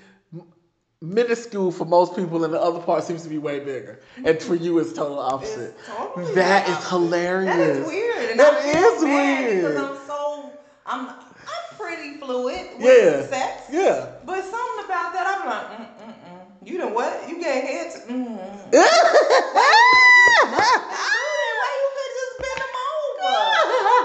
[1.03, 3.99] minuscule for most people, and the other part seems to be way bigger.
[4.25, 5.75] And for you, it's total opposite.
[5.79, 6.89] It's totally That is opposite.
[6.91, 7.57] hilarious.
[7.57, 8.31] That is weird.
[8.31, 9.63] And That is weird.
[9.63, 10.53] Because I'm so
[10.87, 13.23] I'm I'm pretty fluid with Yeah.
[13.27, 13.63] sex.
[13.71, 14.07] Yeah.
[14.25, 16.69] But something about that, I'm like, mm mm mm.
[16.69, 17.29] You know what?
[17.29, 17.97] You get heads.
[18.07, 18.37] Mm.
[18.71, 18.89] Why
[21.81, 23.35] you could just bend them over?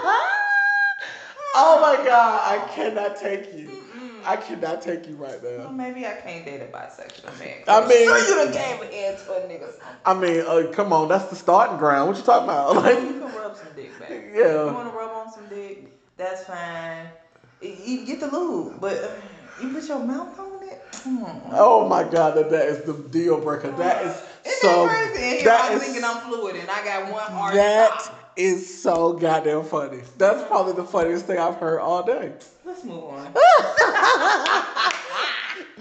[1.55, 3.85] oh my god, I cannot take you.
[4.26, 5.70] I cannot take you right Well, now.
[5.70, 7.56] maybe I can't date a bisexual man.
[7.68, 9.70] I mean- sure you done gave a head to a
[10.06, 12.10] I mean, uh, come on, that's the starting ground.
[12.10, 12.76] What you talking about?
[12.76, 14.32] Like, you can rub some dick, baby.
[14.34, 14.66] Yeah.
[14.66, 15.92] You want to rub on some dick?
[16.18, 17.08] That's fine.
[17.62, 19.08] You- get the lube, but uh,
[19.62, 20.82] you put your mouth on it.
[21.04, 21.42] Come on.
[21.54, 23.72] oh my god, that that is the deal breaker.
[23.72, 24.86] That is Isn't so.
[24.88, 25.44] that crazy?
[25.46, 28.20] That I'm is- thinking I'm fluid and I got one hard That stop.
[28.38, 30.02] Is so goddamn funny.
[30.17, 32.34] That's probably the funniest thing I've heard all day.
[32.63, 33.34] Let's move on.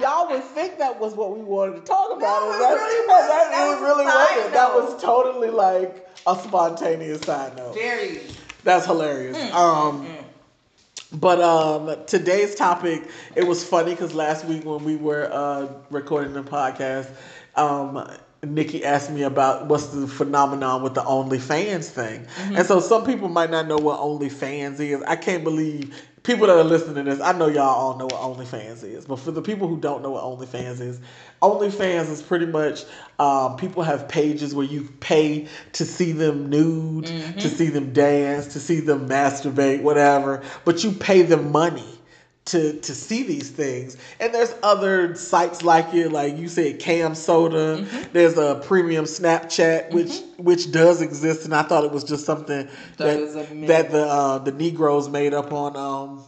[0.01, 2.21] Y'all would think that was what we wanted to talk about.
[2.21, 3.31] No, that, really and wasn't.
[3.31, 4.53] that, That it was really wasn't.
[4.53, 7.75] That was totally like a spontaneous side note.
[7.75, 8.23] Very.
[8.64, 9.37] That's hilarious.
[9.37, 10.25] Mm, um, mm.
[11.12, 16.33] But um, today's topic, it was funny because last week when we were uh, recording
[16.33, 17.09] the podcast,
[17.55, 18.11] um,
[18.47, 22.25] Nikki asked me about what's the phenomenon with the OnlyFans thing.
[22.25, 22.57] Mm-hmm.
[22.57, 25.03] And so some people might not know what OnlyFans is.
[25.03, 28.15] I can't believe people that are listening to this, I know y'all all know what
[28.15, 30.99] OnlyFans is, but for the people who don't know what OnlyFans is,
[31.43, 32.85] OnlyFans is pretty much
[33.19, 37.39] um, people have pages where you pay to see them nude, mm-hmm.
[37.39, 41.94] to see them dance, to see them masturbate, whatever, but you pay them money
[42.47, 43.97] to to see these things.
[44.21, 47.85] And there's other sites like it, like you said, CamSoda.
[47.85, 48.13] Mm-hmm.
[48.13, 50.43] There's a premium Snapchat, which mm-hmm.
[50.43, 54.39] which does exist, and I thought it was just something that that, that the uh,
[54.39, 56.25] the Negroes made up on um,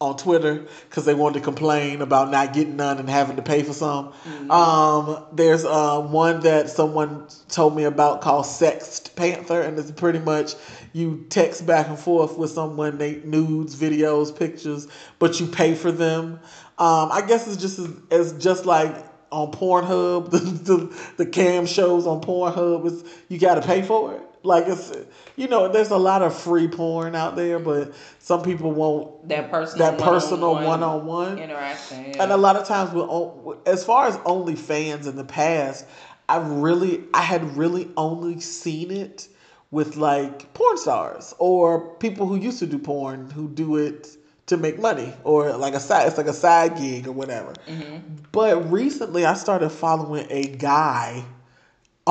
[0.00, 3.62] on Twitter because they wanted to complain about not getting none and having to pay
[3.62, 4.08] for some.
[4.08, 4.50] Mm-hmm.
[4.50, 10.54] Um, there's uh, one that someone told me about called SextPanther, and it's pretty much
[10.92, 15.92] you text back and forth with someone, they nudes, videos, pictures, but you pay for
[15.92, 16.40] them.
[16.78, 18.94] Um, I guess it's just as, as just like
[19.30, 24.14] on Pornhub, the, the, the cam shows on Pornhub, is you got to pay for
[24.14, 24.22] it.
[24.42, 24.92] Like it's,
[25.36, 29.50] you know, there's a lot of free porn out there, but some people want that
[29.50, 32.06] personal that personal one on one interaction.
[32.06, 32.22] Yeah.
[32.22, 35.84] And a lot of times, with as far as OnlyFans in the past,
[36.26, 39.28] I really, I had really only seen it
[39.70, 44.56] with like porn stars or people who used to do porn who do it to
[44.56, 47.52] make money or like a side, it's like a side gig or whatever.
[47.68, 47.98] Mm-hmm.
[48.32, 51.24] But recently, I started following a guy.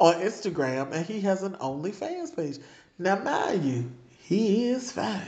[0.00, 2.58] on Instagram, and he has an OnlyFans page.
[2.98, 5.22] Now, mind you, he is fine,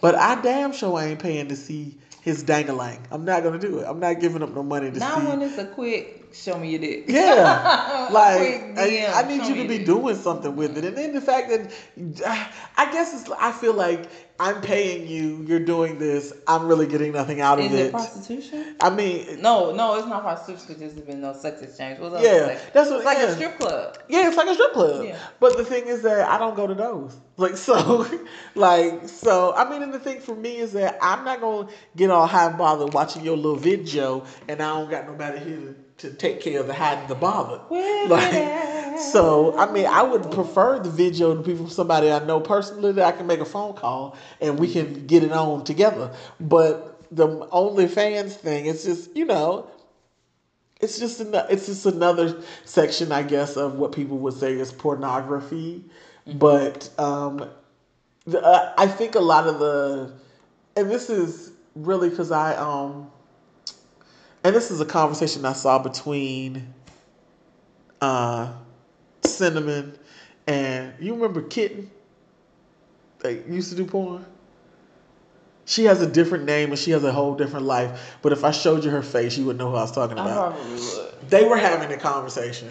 [0.00, 2.98] but I damn sure ain't paying to see his dangalang.
[3.10, 3.86] I'm not gonna do it.
[3.86, 5.24] I'm not giving up no money to not see.
[5.24, 7.04] Not when it's a quick show me your dick.
[7.08, 11.20] Yeah, like I, I, need you to be doing something with it, and then the
[11.20, 11.72] fact that
[12.76, 13.30] I guess it's.
[13.38, 15.44] I feel like I'm paying you.
[15.46, 16.32] You're doing this.
[16.48, 17.72] I'm really getting nothing out of it.
[17.72, 18.76] Is it prostitution?
[18.80, 22.00] I mean, no, no, it's not prostitution because there's been no sex exchange.
[22.00, 22.22] What's up?
[22.22, 23.24] Yeah, that's what, it's like yeah.
[23.24, 23.98] a strip club.
[24.08, 25.04] Yeah, it's like a strip club.
[25.04, 25.18] Yeah.
[25.38, 27.16] But the thing is that I don't go to those.
[27.36, 28.06] Like so,
[28.54, 29.54] like so.
[29.54, 32.46] I mean, and the thing for me is that I'm not gonna get all high
[32.46, 36.40] and bothered watching your little video, and I don't got nobody here to to take
[36.40, 37.60] care of the hiding the bother.
[38.08, 42.40] Like, so I mean, I would prefer the video to be from somebody I know
[42.40, 46.12] personally that I can make a phone call and we can get it on together.
[46.40, 49.70] But the OnlyFans thing, it's just you know,
[50.80, 54.72] it's just an, it's just another section, I guess, of what people would say is
[54.72, 55.84] pornography.
[56.26, 56.38] Mm-hmm.
[56.38, 57.48] But um,
[58.26, 60.12] the, uh, I think a lot of the,
[60.76, 63.11] and this is really because I um
[64.44, 66.72] and this is a conversation I saw between
[68.00, 68.52] uh,
[69.24, 69.98] Cinnamon
[70.46, 71.90] and you remember Kitten?
[73.20, 74.26] They used to do porn.
[75.64, 78.16] She has a different name and she has a whole different life.
[78.20, 80.56] But if I showed you her face, you would know who I was talking about.
[81.28, 82.68] They were having a conversation.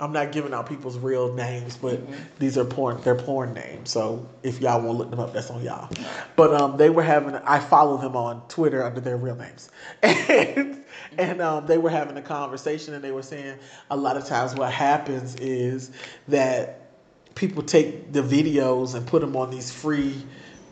[0.00, 2.14] I'm not giving out people's real names, but mm-hmm.
[2.38, 3.00] these are porn.
[3.02, 3.90] They're porn names.
[3.90, 5.90] So if y'all want to look them up, that's on y'all.
[6.36, 7.34] But um, they were having.
[7.34, 9.70] I follow them on Twitter under their real names,
[10.04, 10.77] and
[11.18, 13.56] and um, they were having a conversation, and they were saying
[13.90, 15.90] a lot of times what happens is
[16.28, 16.88] that
[17.34, 20.14] people take the videos and put them on these free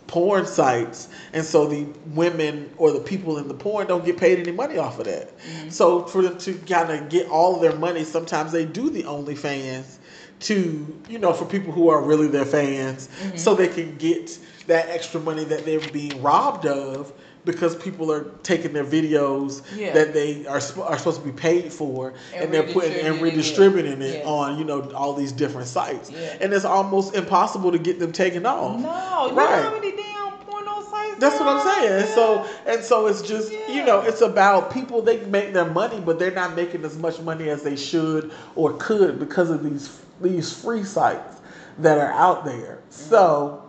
[0.07, 4.38] porn sites and so the women or the people in the porn don't get paid
[4.38, 5.68] any money off of that mm-hmm.
[5.68, 9.03] so for them to kind of get all of their money sometimes they do the
[9.03, 9.99] onlyfans
[10.38, 13.37] to you know for people who are really their fans mm-hmm.
[13.37, 17.12] so they can get that extra money that they're being robbed of
[17.47, 19.93] because people are taking their videos yeah.
[19.93, 20.61] that they are, are
[20.99, 24.65] supposed to be paid for and, and they're putting and redistributing it, it on you
[24.65, 26.37] know all these different sites yeah.
[26.41, 30.83] and it's almost impossible to get them taken off no right how many damn porno
[30.83, 32.15] sites that's what i'm saying yeah.
[32.15, 36.19] so and so it's just you know it's about people they make their money but
[36.19, 40.53] they're not making as much money as they should or could because of these these
[40.53, 41.41] free sites
[41.79, 42.91] that are out there mm-hmm.
[42.91, 43.63] so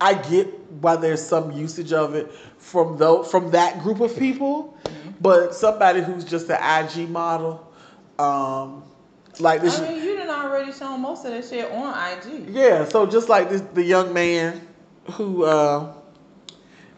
[0.00, 4.78] I get why there's some usage of it from though from that group of people,
[4.84, 5.10] mm-hmm.
[5.20, 7.66] but somebody who's just an IG model,
[8.18, 8.84] um,
[9.40, 9.80] like this.
[9.80, 12.48] I mean, you didn't already show most of that shit on IG.
[12.50, 14.60] Yeah, so just like this, the young man
[15.12, 15.44] who.
[15.44, 15.94] Uh,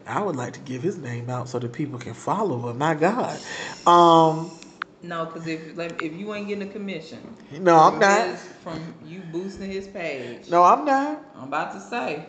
[0.05, 2.79] I would like to give his name out so that people can follow him.
[2.79, 3.39] My God.
[3.87, 4.51] Um,
[5.03, 7.19] no, because if like, if you ain't getting a commission,
[7.61, 8.39] no, I'm not.
[8.39, 10.49] From you boosting his page.
[10.49, 11.25] No, I'm not.
[11.37, 12.27] I'm about to say.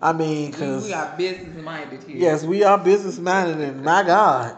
[0.00, 2.16] I mean, because we, are business minded here.
[2.16, 4.56] Yes, we are business minded, and my God,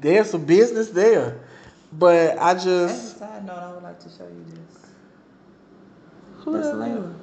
[0.00, 1.40] there's some business there.
[1.92, 2.68] But I just.
[2.68, 4.90] As a side note, I would like to show you this.
[6.38, 7.14] Who That's.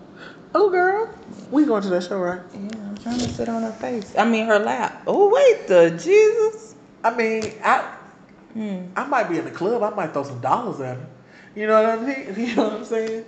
[0.55, 1.09] Oh, girl,
[1.49, 2.41] we going to that show, right?
[2.53, 4.13] Yeah, I'm trying to sit on her face.
[4.15, 5.03] I mean, her lap.
[5.07, 6.75] Oh, wait, the Jesus.
[7.03, 7.79] I mean, I.
[8.53, 8.85] Hmm.
[8.95, 9.81] I might be in the club.
[9.81, 11.07] I might throw some dollars at her.
[11.55, 12.35] You know what I mean?
[12.49, 13.25] You know what I'm saying?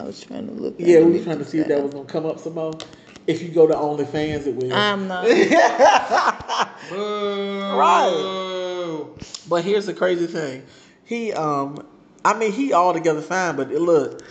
[0.00, 0.76] I was trying to look.
[0.78, 2.78] Yeah, we were trying to see if that was gonna come up some more.
[3.26, 4.72] If you go to OnlyFans, it will.
[4.72, 5.24] I'm not.
[6.90, 9.14] right.
[9.48, 10.62] But here's the crazy thing.
[11.04, 11.84] He um
[12.24, 14.22] I mean he altogether fine, but look,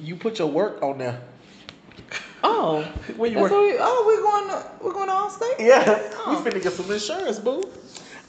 [0.00, 1.20] you put your work on there.
[2.44, 2.82] Oh,
[3.16, 3.60] Where you that's work?
[3.60, 5.58] we, oh, we're going to we're going to Allstate.
[5.66, 5.98] Yeah.
[6.24, 6.40] Oh.
[6.44, 7.62] We finna get some insurance, boo.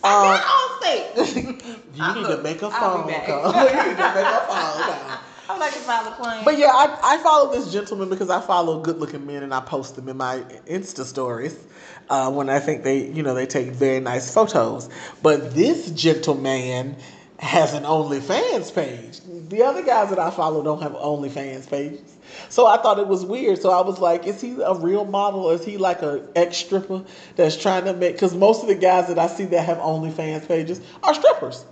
[0.03, 1.35] I Um, got Allstate.
[1.95, 2.71] you I need to make a I'll
[3.03, 3.53] phone call.
[3.53, 5.19] you need to make a phone call.
[5.57, 6.45] Like to a.
[6.45, 9.61] But yeah, I, I follow this gentleman because I follow good looking men and I
[9.61, 11.57] post them in my Insta stories
[12.09, 14.89] uh, when I think they, you know, they take very nice photos.
[15.23, 16.95] But this gentleman
[17.39, 19.21] has an OnlyFans page.
[19.49, 22.15] The other guys that I follow don't have OnlyFans pages.
[22.49, 23.59] So I thought it was weird.
[23.59, 26.57] So I was like, is he a real model or is he like a ex
[26.57, 27.03] stripper
[27.35, 28.13] that's trying to make?
[28.13, 31.65] Because most of the guys that I see that have OnlyFans pages are strippers.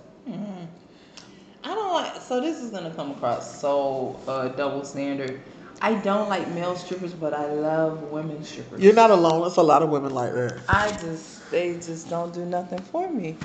[1.88, 2.22] I don't like.
[2.22, 5.40] So this is gonna come across so uh, double standard.
[5.80, 8.82] I don't like male strippers, but I love women strippers.
[8.82, 9.46] You're not alone.
[9.46, 10.60] It's a lot of women like that.
[10.68, 13.36] I just they just don't do nothing for me.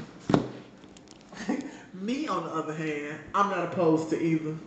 [1.93, 4.57] Me, on the other hand, I'm not opposed to either.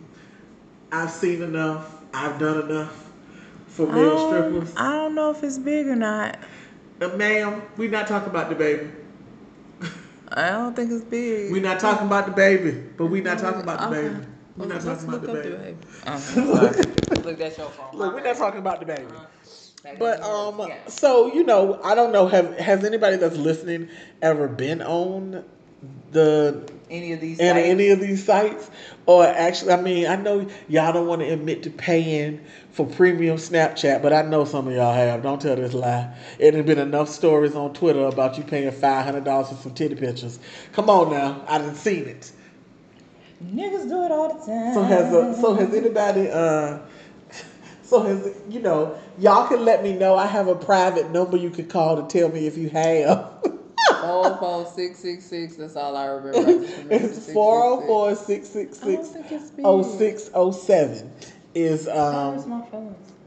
[0.91, 2.01] I've seen enough.
[2.13, 3.11] I've done enough
[3.67, 4.73] for male strippers.
[4.77, 6.39] I don't know if it's big or not.
[6.99, 8.89] Uh, ma'am, we're not talking about the baby.
[10.33, 11.51] I don't think it's big.
[11.51, 14.09] We're not talking about the baby, but we're not talking about the Okay.
[14.09, 14.25] baby.
[14.57, 15.77] We're not Let's talking about the look up baby.
[16.07, 16.11] Oh,
[17.15, 17.23] I'm.
[17.23, 17.97] Look, that's your phone.
[17.99, 19.05] Look, we're not talking about the baby.
[19.83, 20.85] Back But um, yeah.
[20.87, 22.27] so you know, I don't know.
[22.27, 23.89] Have has anybody that's listening
[24.21, 25.45] ever been on
[26.11, 27.67] the any of these in sites?
[27.67, 28.69] any of these sites?
[29.05, 33.37] Or actually i mean i know y'all don't want to admit to paying for premium
[33.37, 35.23] snapchat but i know some of y'all have.
[35.23, 36.13] Don't tell this lie.
[36.39, 40.39] It has been enough stories on twitter about you paying $500 for some titty pictures.
[40.73, 42.31] Come on now i done seen it.
[43.43, 44.73] Niggas do it all the time.
[44.73, 46.79] so has a, so has anybody uh
[47.83, 50.15] so has you know y'all can let me know.
[50.15, 53.43] I have a private number you can call to tell me if you have
[54.01, 55.55] Four four six six six.
[55.55, 56.37] That's all I remember.
[56.37, 60.19] I remember it's 404 666 I don't think it's big.
[60.19, 61.11] 0607
[61.55, 62.63] is um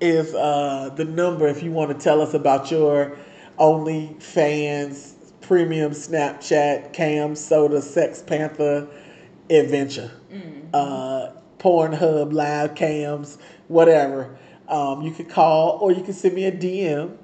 [0.00, 3.16] is uh the number if you want to tell us about your
[3.58, 8.88] OnlyFans premium Snapchat CamSoda sex panther
[9.50, 10.10] adventure
[10.72, 14.36] uh Pornhub live cams whatever
[14.68, 17.16] um you could call or you can send me a DM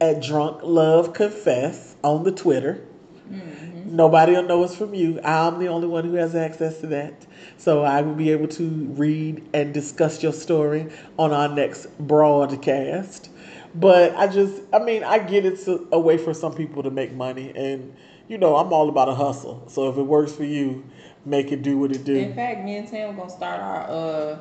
[0.00, 2.86] at drunk love confess on the Twitter
[3.84, 5.20] Nobody will know it's from you.
[5.22, 7.26] I'm the only one who has access to that.
[7.58, 10.88] So I will be able to read and discuss your story
[11.18, 13.30] on our next broadcast.
[13.74, 16.90] But I just, I mean, I get it's a, a way for some people to
[16.90, 17.52] make money.
[17.54, 17.94] And,
[18.26, 19.62] you know, I'm all about a hustle.
[19.68, 20.84] So if it works for you,
[21.24, 22.16] make it do what it do.
[22.16, 24.38] In fact, me and Tam are gonna start our uh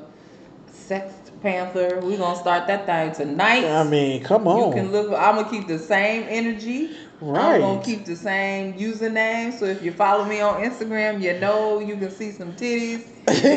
[0.72, 1.14] Sex
[1.44, 2.00] Panther.
[2.02, 3.66] We're gonna start that thing tonight.
[3.66, 4.70] I mean, come on.
[4.70, 5.08] You can look.
[5.20, 6.92] I'm gonna keep the same energy.
[7.20, 7.56] Right.
[7.56, 9.52] I'm gonna keep the same username.
[9.54, 13.04] So if you follow me on Instagram, you know you can see some titties,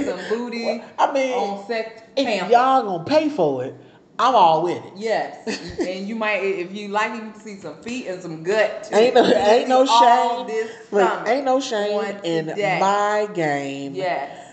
[0.04, 2.52] some booty I mean, on Sex if Panther.
[2.52, 3.74] y'all gonna pay for it,
[4.18, 4.92] I'm all with it.
[4.96, 5.46] Yes,
[5.78, 8.84] and you might, if you like you can see some feet and some gut.
[8.90, 8.96] Too.
[8.96, 10.46] Ain't no, ain't no shame.
[10.48, 12.78] This Look, ain't no shame in today.
[12.80, 13.94] my game.
[13.94, 14.45] Yes.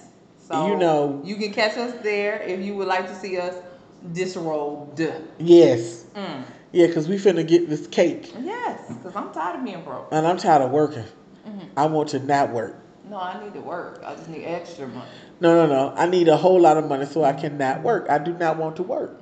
[0.49, 3.55] So You know- you can catch us there if you would like to see us
[4.11, 5.01] disrobed.
[5.39, 6.05] Yes.
[6.15, 6.43] Mm.
[6.73, 8.33] Yeah, because we finna get this cake.
[8.43, 10.07] Yes, because I'm tired of being broke.
[10.11, 11.05] And I'm tired of working.
[11.47, 11.67] Mhm.
[11.77, 12.75] I want to not work.
[13.09, 14.01] No, I need to work.
[14.05, 15.05] I just need extra money.
[15.39, 15.93] No, no, no.
[15.95, 18.07] I need a whole lot of money so I can not work.
[18.09, 19.21] I do not want to work.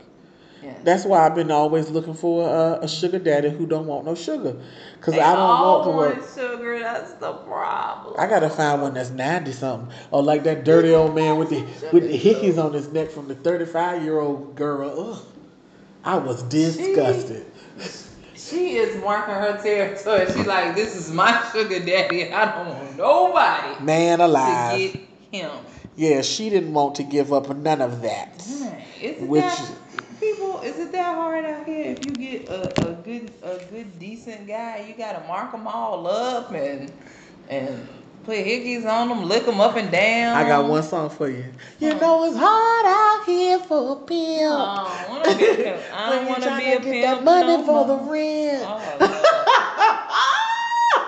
[0.61, 0.79] Yes.
[0.83, 4.13] That's why I've been always looking for a, a sugar daddy who don't want no
[4.13, 4.55] sugar.
[4.95, 6.79] Because They I don't want to want sugar.
[6.79, 8.15] That's the problem.
[8.19, 11.61] I gotta find one that's ninety something, or like that dirty old man with the
[11.91, 15.13] with the hickeys on his neck from the thirty five year old girl.
[15.13, 15.25] Ugh,
[16.03, 17.45] I was disgusted.
[18.35, 20.25] She is marking her territory.
[20.33, 22.33] She like, this is my sugar daddy.
[22.33, 24.77] I don't want nobody Man to alive.
[24.77, 25.01] get
[25.31, 25.51] him.
[25.95, 28.45] Yeah, she didn't want to give up none of that.
[28.59, 29.71] Man, Which- that
[30.21, 30.61] people?
[30.61, 31.87] Is it that hard out here?
[31.87, 36.07] If you get a, a good, a good, decent guy, you gotta mark them all
[36.07, 36.91] up and
[37.49, 37.87] and
[38.23, 40.37] put hickeys on them, lick them up and down.
[40.37, 41.43] I got one song for you.
[41.79, 41.99] You uh-huh.
[41.99, 44.53] know it's hard out here for a pimp.
[44.53, 45.81] Oh, I don't wanna be a pimp.
[45.93, 47.01] I don't wanna be a pimp.
[47.03, 48.63] that money no for the rent.
[48.65, 49.11] Oh, Lord.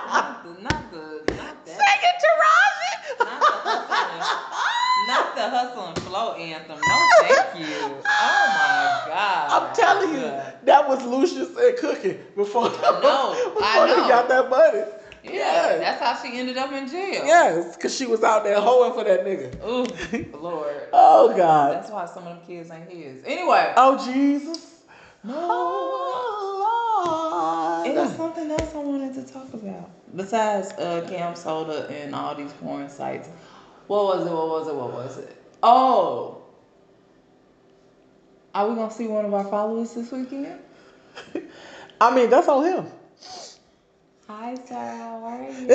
[0.10, 1.78] not the, not the, not that.
[1.78, 2.92] Sing it, Taraji.
[3.30, 6.80] Not the hustle, not the hustle and flow anthem.
[6.88, 7.96] No, thank you.
[8.26, 9.50] Oh my God.
[9.70, 10.22] I'm telling you,
[10.64, 14.84] that was Lucious and Cookie before, know, before I they got that money.
[15.24, 17.26] Yeah, that's how she ended up in jail.
[17.26, 19.56] Yes, because she was out there hoeing for that nigga.
[19.66, 20.88] Ooh, Lord.
[20.94, 21.74] Oh, God.
[21.74, 23.24] That's why some of them kids ain't his.
[23.26, 24.84] Anyway, Oh, Jesus.
[25.24, 25.34] No.
[27.86, 29.90] It was something else I wanted to talk about.
[30.16, 33.30] Besides uh, CamSoda and all these porn sites.
[33.94, 34.32] What was it?
[34.32, 34.74] What was it?
[34.74, 35.38] What was it?
[35.62, 36.42] Oh.
[38.56, 40.60] Are we gonna see one of our followers this weekend?
[42.02, 42.88] I mean, that's on him.
[44.28, 44.98] Hi, Sarah.
[44.98, 45.70] How are you?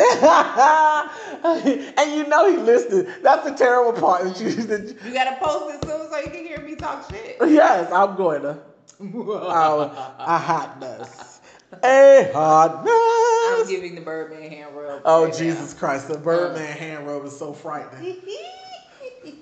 [1.96, 3.06] and you know he listened.
[3.22, 4.24] That's the terrible part.
[4.24, 7.36] That you, that you gotta post it soon so you can hear me talk shit.
[7.42, 8.58] Yes, I'm going to.
[9.00, 11.37] oh, a hotness.
[11.72, 12.90] A hotness.
[13.60, 15.02] I'm giving the Birdman hand rub.
[15.04, 15.78] Oh, right Jesus now.
[15.78, 16.08] Christ.
[16.08, 16.74] The Birdman uh.
[16.74, 18.16] hand rub is so frightening.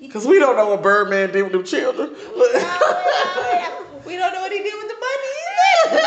[0.00, 2.08] Because we don't know what Birdman did with them children.
[2.08, 2.16] we
[4.16, 5.86] don't know what he did with the bunny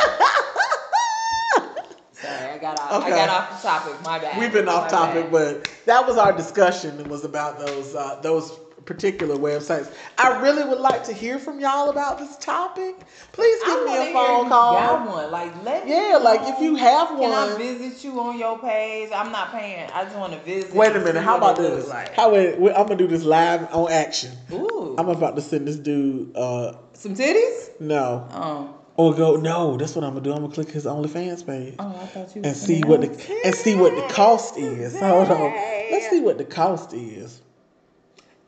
[2.13, 3.03] Sorry, I got off.
[3.03, 3.13] Okay.
[3.13, 4.01] I got off the topic.
[4.03, 4.38] My bad.
[4.39, 5.32] We've been off My topic, bad.
[5.32, 6.99] but that was our discussion.
[6.99, 8.59] It was about those uh, those
[8.90, 9.94] particular websites.
[10.18, 12.96] I really would like to hear from y'all about this topic.
[13.34, 14.74] Please give me a phone call.
[14.74, 15.32] Got one?
[15.32, 17.30] Like let yeah, like if you have one.
[17.30, 19.12] Can I visit you on your page?
[19.14, 19.88] I'm not paying.
[19.92, 20.74] I just want to visit.
[20.74, 21.22] Wait a minute.
[21.22, 21.88] How about this?
[21.88, 22.16] Like.
[22.16, 24.32] How we, I'm gonna do this live on action.
[24.52, 24.96] Ooh.
[24.98, 27.80] I'm about to send this dude uh, some titties.
[27.80, 28.28] No.
[28.32, 28.76] Oh.
[28.98, 30.34] Or go no, that's what I'm gonna do.
[30.34, 31.76] I'm gonna click his OnlyFans page.
[31.78, 35.00] Oh, I thought you and see what the and see what the cost is.
[35.00, 35.52] Hold on,
[35.92, 37.42] let's see what the cost is.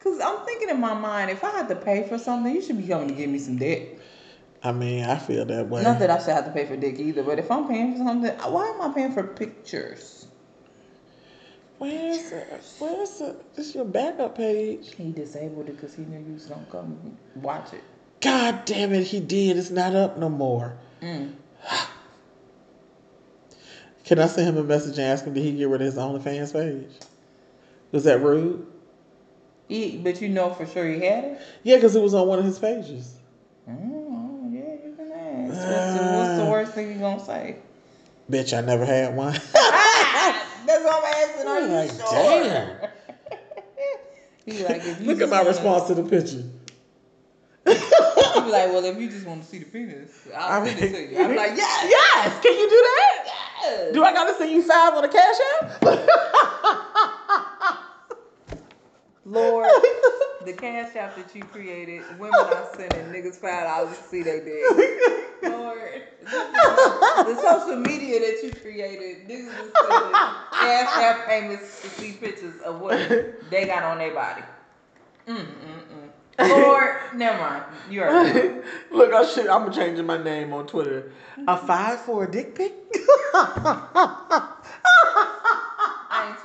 [0.03, 2.77] Cause I'm thinking in my mind, if I had to pay for something, you should
[2.77, 3.99] be coming to give me some dick.
[4.63, 5.83] I mean, I feel that way.
[5.83, 7.99] Not that I should have to pay for dick either, but if I'm paying for
[7.99, 10.27] something, why am I paying for pictures?
[11.77, 12.63] Where's it?
[12.77, 13.55] Where's it?
[13.55, 14.93] This your backup page.
[14.95, 17.83] He disabled it because he knew you was gonna come watch it.
[18.21, 19.57] God damn it, he did.
[19.57, 20.77] It's not up no more.
[21.01, 21.33] Mm.
[24.05, 25.95] Can I send him a message and ask him did he get rid of his
[25.95, 26.91] OnlyFans page?
[27.91, 28.67] Was that rude?
[29.71, 31.41] He, but you know for sure he had it.
[31.63, 33.13] Yeah, because it was on one of his pages.
[33.69, 35.53] Oh yeah, you can ask.
[35.53, 37.55] Uh, what's, the, what's, the, worst thing you gonna say?
[38.29, 39.31] Bitch, I never had one.
[39.53, 41.47] That's what I'm asking.
[41.47, 42.11] Are you like, sure?
[42.11, 42.89] Damn.
[44.45, 46.43] he like, Look at my response to the picture.
[47.63, 50.91] He'd be like, well, if you just want to see the penis, I'll send it
[50.91, 51.23] to you.
[51.23, 52.41] I'm like, yes, yes.
[52.41, 53.23] Can you do that?
[53.63, 53.93] Yes.
[53.93, 56.87] Do I gotta send you five on a cash app?
[59.25, 59.65] Lord,
[60.45, 64.39] the cash app that you created, women are sending niggas five dollars to see they
[64.39, 65.51] did.
[65.51, 70.11] Lord, the social media that you created, niggas are sending
[70.51, 72.97] cash app payments to see pictures of what
[73.51, 74.41] they got on their body.
[75.27, 76.49] Mm mm mm.
[76.49, 77.63] Lord, never mind.
[77.89, 78.63] You are.
[78.91, 79.47] Look, I should.
[79.47, 81.11] I'm changing my name on Twitter.
[81.47, 82.73] A five for a dick pic.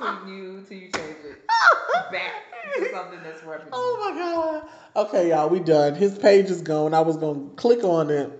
[0.01, 1.47] Ain't you till you change it
[2.11, 2.31] back
[2.75, 3.77] to something that's reputable.
[3.79, 5.07] Oh my god.
[5.07, 5.95] Okay, y'all, we done.
[5.95, 6.93] His page is gone.
[6.93, 8.31] I was gonna click on it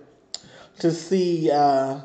[0.80, 1.50] to see.
[1.50, 2.00] uh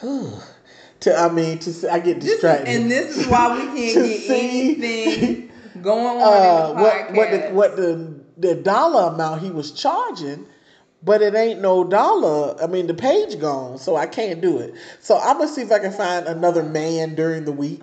[0.02, 2.66] to I mean to see, I get distracted.
[2.66, 5.50] This is, and this is why we can't get see, anything
[5.82, 7.14] going on uh, in the podcast.
[7.14, 10.46] What, what the what the the dollar amount he was charging,
[11.02, 12.60] but it ain't no dollar.
[12.62, 14.74] I mean, the page gone, so I can't do it.
[15.00, 17.82] So I'm gonna see if I can find another man during the week.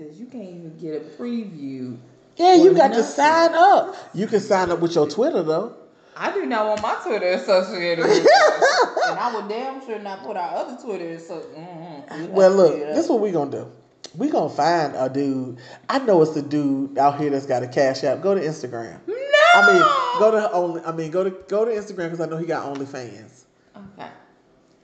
[0.00, 0.18] This.
[0.18, 1.96] You can't even get a preview.
[2.36, 3.04] Yeah, you got nothing.
[3.04, 3.96] to sign up.
[4.14, 5.76] You can sign up with your Twitter though.
[6.16, 9.02] I do not want my Twitter associated with that.
[9.10, 11.18] and I would damn sure not put our other Twitter.
[11.18, 12.32] So, mm-hmm.
[12.32, 13.72] well, look, this is what we're gonna do.
[14.16, 15.58] We gonna find a dude.
[15.88, 18.22] I know it's a dude out here that's got a cash app.
[18.22, 19.00] Go to Instagram.
[19.06, 19.14] No.
[19.54, 19.82] I mean,
[20.18, 20.82] go to only.
[20.82, 23.44] I mean, go to go to Instagram because I know he got OnlyFans.
[23.76, 24.08] Okay.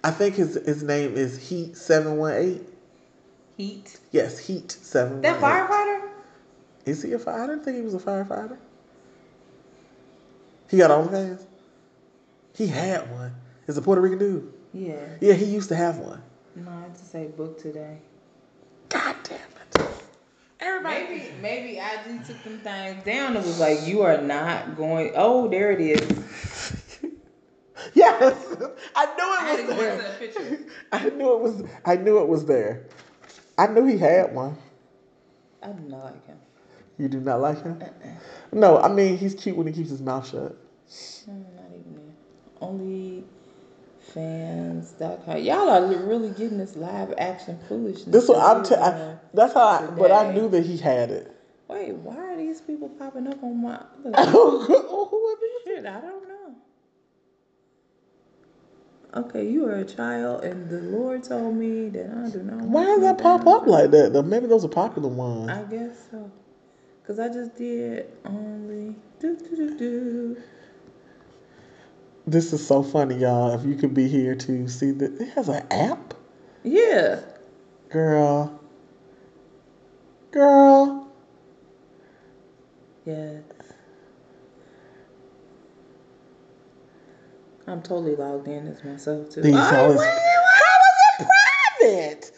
[0.05, 2.63] I think his his name is Heat seven one eight.
[3.57, 3.99] Heat.
[4.13, 5.23] Yes, Heat seven.
[5.23, 6.09] That firefighter.
[6.85, 7.43] Is he a fire?
[7.43, 8.59] I didn't think he was a firefighter.
[10.71, 11.45] He got OnlyFans.
[12.55, 13.35] He had one.
[13.67, 14.53] Is a Puerto Rican dude.
[14.73, 14.95] Yeah.
[15.21, 16.23] Yeah, he used to have one.
[16.55, 17.99] No, I just say book today.
[18.89, 19.89] God damn it.
[20.61, 21.05] Everybody.
[21.05, 23.37] Maybe maybe IG took them things down.
[23.37, 25.13] It was like you are not going.
[25.17, 27.03] Oh, there it is.
[27.95, 28.57] yes,
[28.95, 30.59] I knew it was there.
[30.93, 31.65] I knew it was.
[31.85, 32.87] I knew it was there.
[33.59, 34.57] I knew he had one.
[35.63, 36.39] I do not like him.
[36.99, 37.81] You do not like him?
[37.83, 38.09] Uh-uh.
[38.53, 40.57] No, I mean he's cute when he keeps his mouth shut.
[41.29, 42.15] Mm, not even there.
[42.61, 43.25] Only
[44.01, 45.43] fans.com.
[45.43, 48.07] Y'all are really getting this live action foolishness.
[48.07, 48.63] This what I'm.
[48.63, 49.67] T- I, that's how.
[49.67, 51.33] I, but I knew that he had it.
[51.69, 53.83] Wait, why are these people popping up on my?
[54.15, 55.77] Oh, who are these?
[55.77, 56.36] Shit, I don't know.
[59.17, 62.61] Okay, you are a child, and the Lord told me that I do not.
[62.67, 64.13] Why does that pop up like that?
[64.13, 65.49] Though maybe those are popular ones.
[65.49, 66.31] I guess so.
[67.07, 70.37] Cause I just did only do do do do.
[72.27, 73.55] This is so funny, y'all.
[73.59, 76.13] If you could be here to see that it has an app,
[76.63, 77.21] Yeah.
[77.89, 78.61] girl.
[80.33, 81.09] Girl.
[83.07, 83.43] Yes.
[87.67, 89.43] I'm totally logged in as myself too.
[89.43, 90.79] These Ay, always- wait, How
[91.21, 91.29] is it
[91.81, 92.33] private?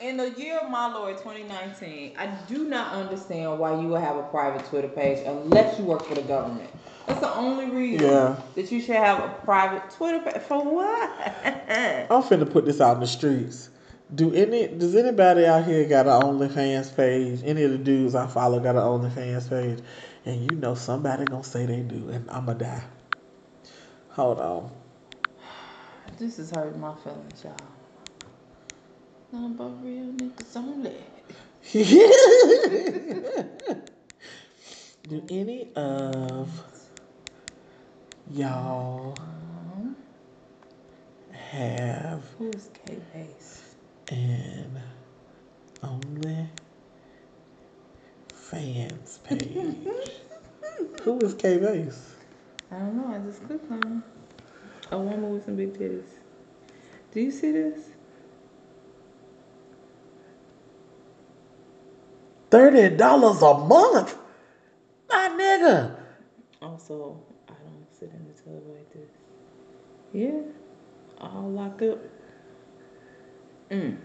[0.00, 4.16] In the year of my Lord 2019, I do not understand why you would have
[4.16, 6.70] a private Twitter page unless you work for the government.
[7.06, 8.36] That's the only reason Yeah.
[8.54, 10.42] that you should have a private Twitter page.
[10.42, 11.10] For what?
[11.44, 13.70] I'm finna put this out in the streets.
[14.14, 17.40] Do any does anybody out here got an OnlyFans page?
[17.44, 19.78] Any of the dudes I follow got an OnlyFans page?
[20.24, 22.82] And you know somebody gonna say they do, and I'ma die.
[24.16, 24.70] Hold on.
[26.18, 27.54] this is hurting my feelings, y'all.
[29.30, 31.04] Nothing but real niggas only.
[35.06, 36.48] do any of
[38.32, 39.14] y'all
[41.32, 43.74] have Who is K Base?
[44.08, 44.80] and
[45.82, 46.48] only
[48.32, 49.76] fans page?
[51.02, 52.15] Who is K Base?
[52.70, 53.14] I don't know.
[53.14, 54.02] I just clicked on
[54.90, 56.04] a woman with some big titties.
[57.12, 57.80] Do you see this?
[62.50, 64.16] Thirty dollars a month,
[65.08, 65.96] my nigga.
[66.62, 69.10] Also, I don't sit in the tub like this.
[70.12, 70.40] Yeah,
[71.20, 71.98] all locked up.
[73.70, 73.98] Mm.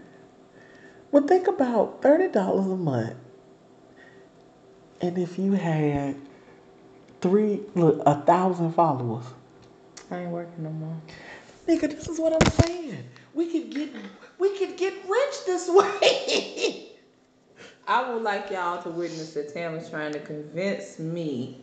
[1.10, 3.14] Well, think about thirty dollars a month,
[5.00, 6.16] and if you had
[7.22, 9.24] three, look, a thousand followers,
[10.10, 10.96] I ain't working no more.
[11.66, 13.04] nigga, this is what I'm saying.
[13.32, 13.90] We could get,
[14.38, 16.88] we could get rich this way.
[17.88, 21.58] I would like y'all to witness that Tam is trying to convince me.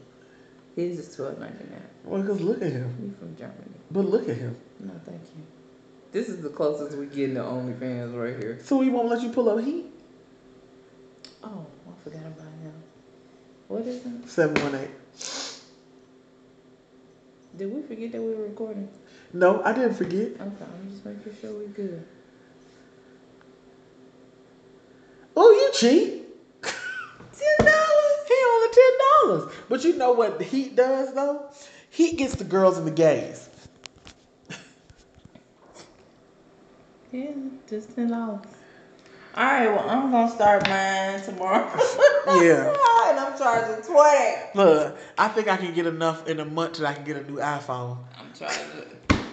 [0.75, 1.81] His is twelve ninety nine.
[2.05, 2.95] well, cause look at him.
[3.01, 3.75] You from Germany?
[3.91, 4.55] But look at him.
[4.79, 5.43] No, thank you.
[6.11, 8.59] This is the closest we get to OnlyFans right here.
[8.63, 9.85] So he won't let you pull up heat.
[11.43, 12.73] Oh, I forgot about him.
[13.67, 14.29] What is it?
[14.29, 14.89] Seven one eight.
[17.59, 18.87] Did we forget that we were recording?
[19.33, 20.27] No, I didn't forget.
[20.27, 22.07] Okay, I'm just making sure we're good.
[25.35, 26.23] Oh, you cheat.
[26.61, 28.27] ten dollars.
[28.29, 29.53] He only ten dollars.
[29.67, 31.49] But you know what the Heat does though?
[31.89, 33.49] Heat gets the girls and the gays.
[37.11, 37.31] Yeah,
[37.69, 38.45] just ten dollars.
[39.35, 41.69] All right, well I'm gonna start mine tomorrow.
[42.27, 42.67] Yeah.
[43.07, 44.35] and I'm charging twenty.
[44.53, 47.23] Look, I think I can get enough in a month that I can get a
[47.23, 47.97] new iPhone.
[48.19, 48.85] I'm charging.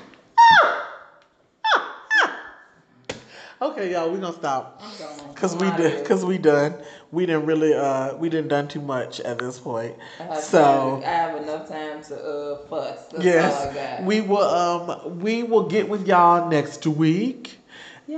[3.61, 4.83] Okay, y'all, we gonna stop.
[4.99, 5.35] Going.
[5.35, 6.75] Cause we did, cause we done.
[7.11, 9.95] We didn't really, uh, we didn't done too much at this point.
[10.21, 13.07] I So I have enough time to uh fuss.
[13.09, 14.05] That's all I yes, got.
[14.07, 14.43] we will.
[14.43, 17.56] Um, we will get with y'all next week,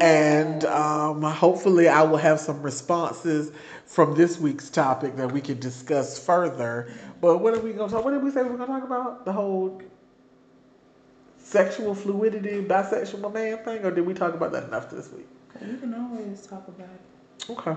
[0.01, 3.53] and um, hopefully, I will have some responses
[3.87, 6.93] from this week's topic that we can discuss further.
[7.21, 8.05] But what are we gonna talk?
[8.05, 9.25] What did we say we're gonna talk about?
[9.25, 9.81] The whole
[11.39, 15.27] sexual fluidity, bisexual man thing, or did we talk about that enough this week?
[15.61, 17.51] we can always talk about it.
[17.51, 17.77] Okay,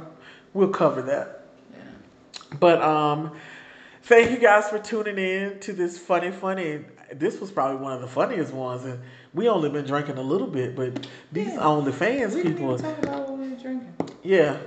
[0.54, 1.46] we'll cover that.
[1.74, 2.58] Yeah.
[2.60, 3.32] But um,
[4.04, 6.82] thank you guys for tuning in to this funny, funny.
[7.14, 9.00] This was probably one of the funniest ones, and
[9.34, 11.60] we only been drinking a little bit, but these Yeah.
[11.60, 13.94] OnlyFans We didn't people, talk about what we were drinking.
[14.24, 14.58] yeah.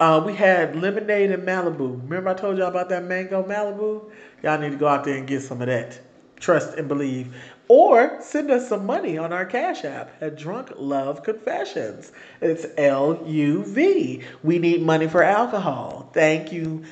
[0.00, 2.02] Uh, we had lemonade and Malibu.
[2.02, 4.02] Remember I told y'all about that mango Malibu?
[4.42, 5.98] Y'all need to go out there and get some of that.
[6.40, 7.34] Trust and believe.
[7.68, 12.12] Or send us some money on our Cash App at Drunk Love Confessions.
[12.42, 14.22] It's L U V.
[14.42, 16.10] We need money for alcohol.
[16.12, 16.84] Thank you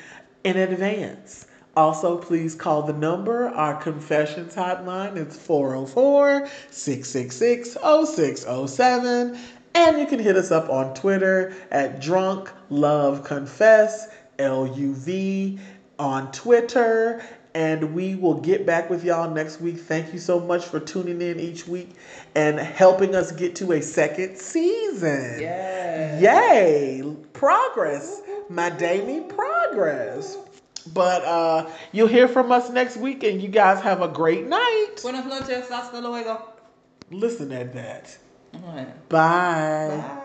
[0.45, 1.47] in advance.
[1.75, 5.17] Also, please call the number, our confessions hotline.
[5.17, 9.39] It's 404 666 0607.
[9.75, 14.09] And you can hit us up on Twitter at Drunk Love Confess,
[14.39, 15.59] L U V,
[15.99, 17.25] on Twitter.
[17.55, 19.79] And we will get back with y'all next week.
[19.79, 21.91] Thank you so much for tuning in each week
[22.35, 25.39] and helping us get to a second season.
[25.41, 26.19] Yeah.
[26.21, 27.17] Yay!
[27.33, 28.21] Progress.
[28.51, 30.37] My daily progress.
[30.87, 35.01] But uh you'll hear from us next week and you guys have a great night.
[35.03, 36.43] Buenas noches, hasta luego.
[37.11, 38.17] Listen at that.
[38.55, 39.09] Right.
[39.09, 39.97] Bye.
[39.97, 40.19] Bye.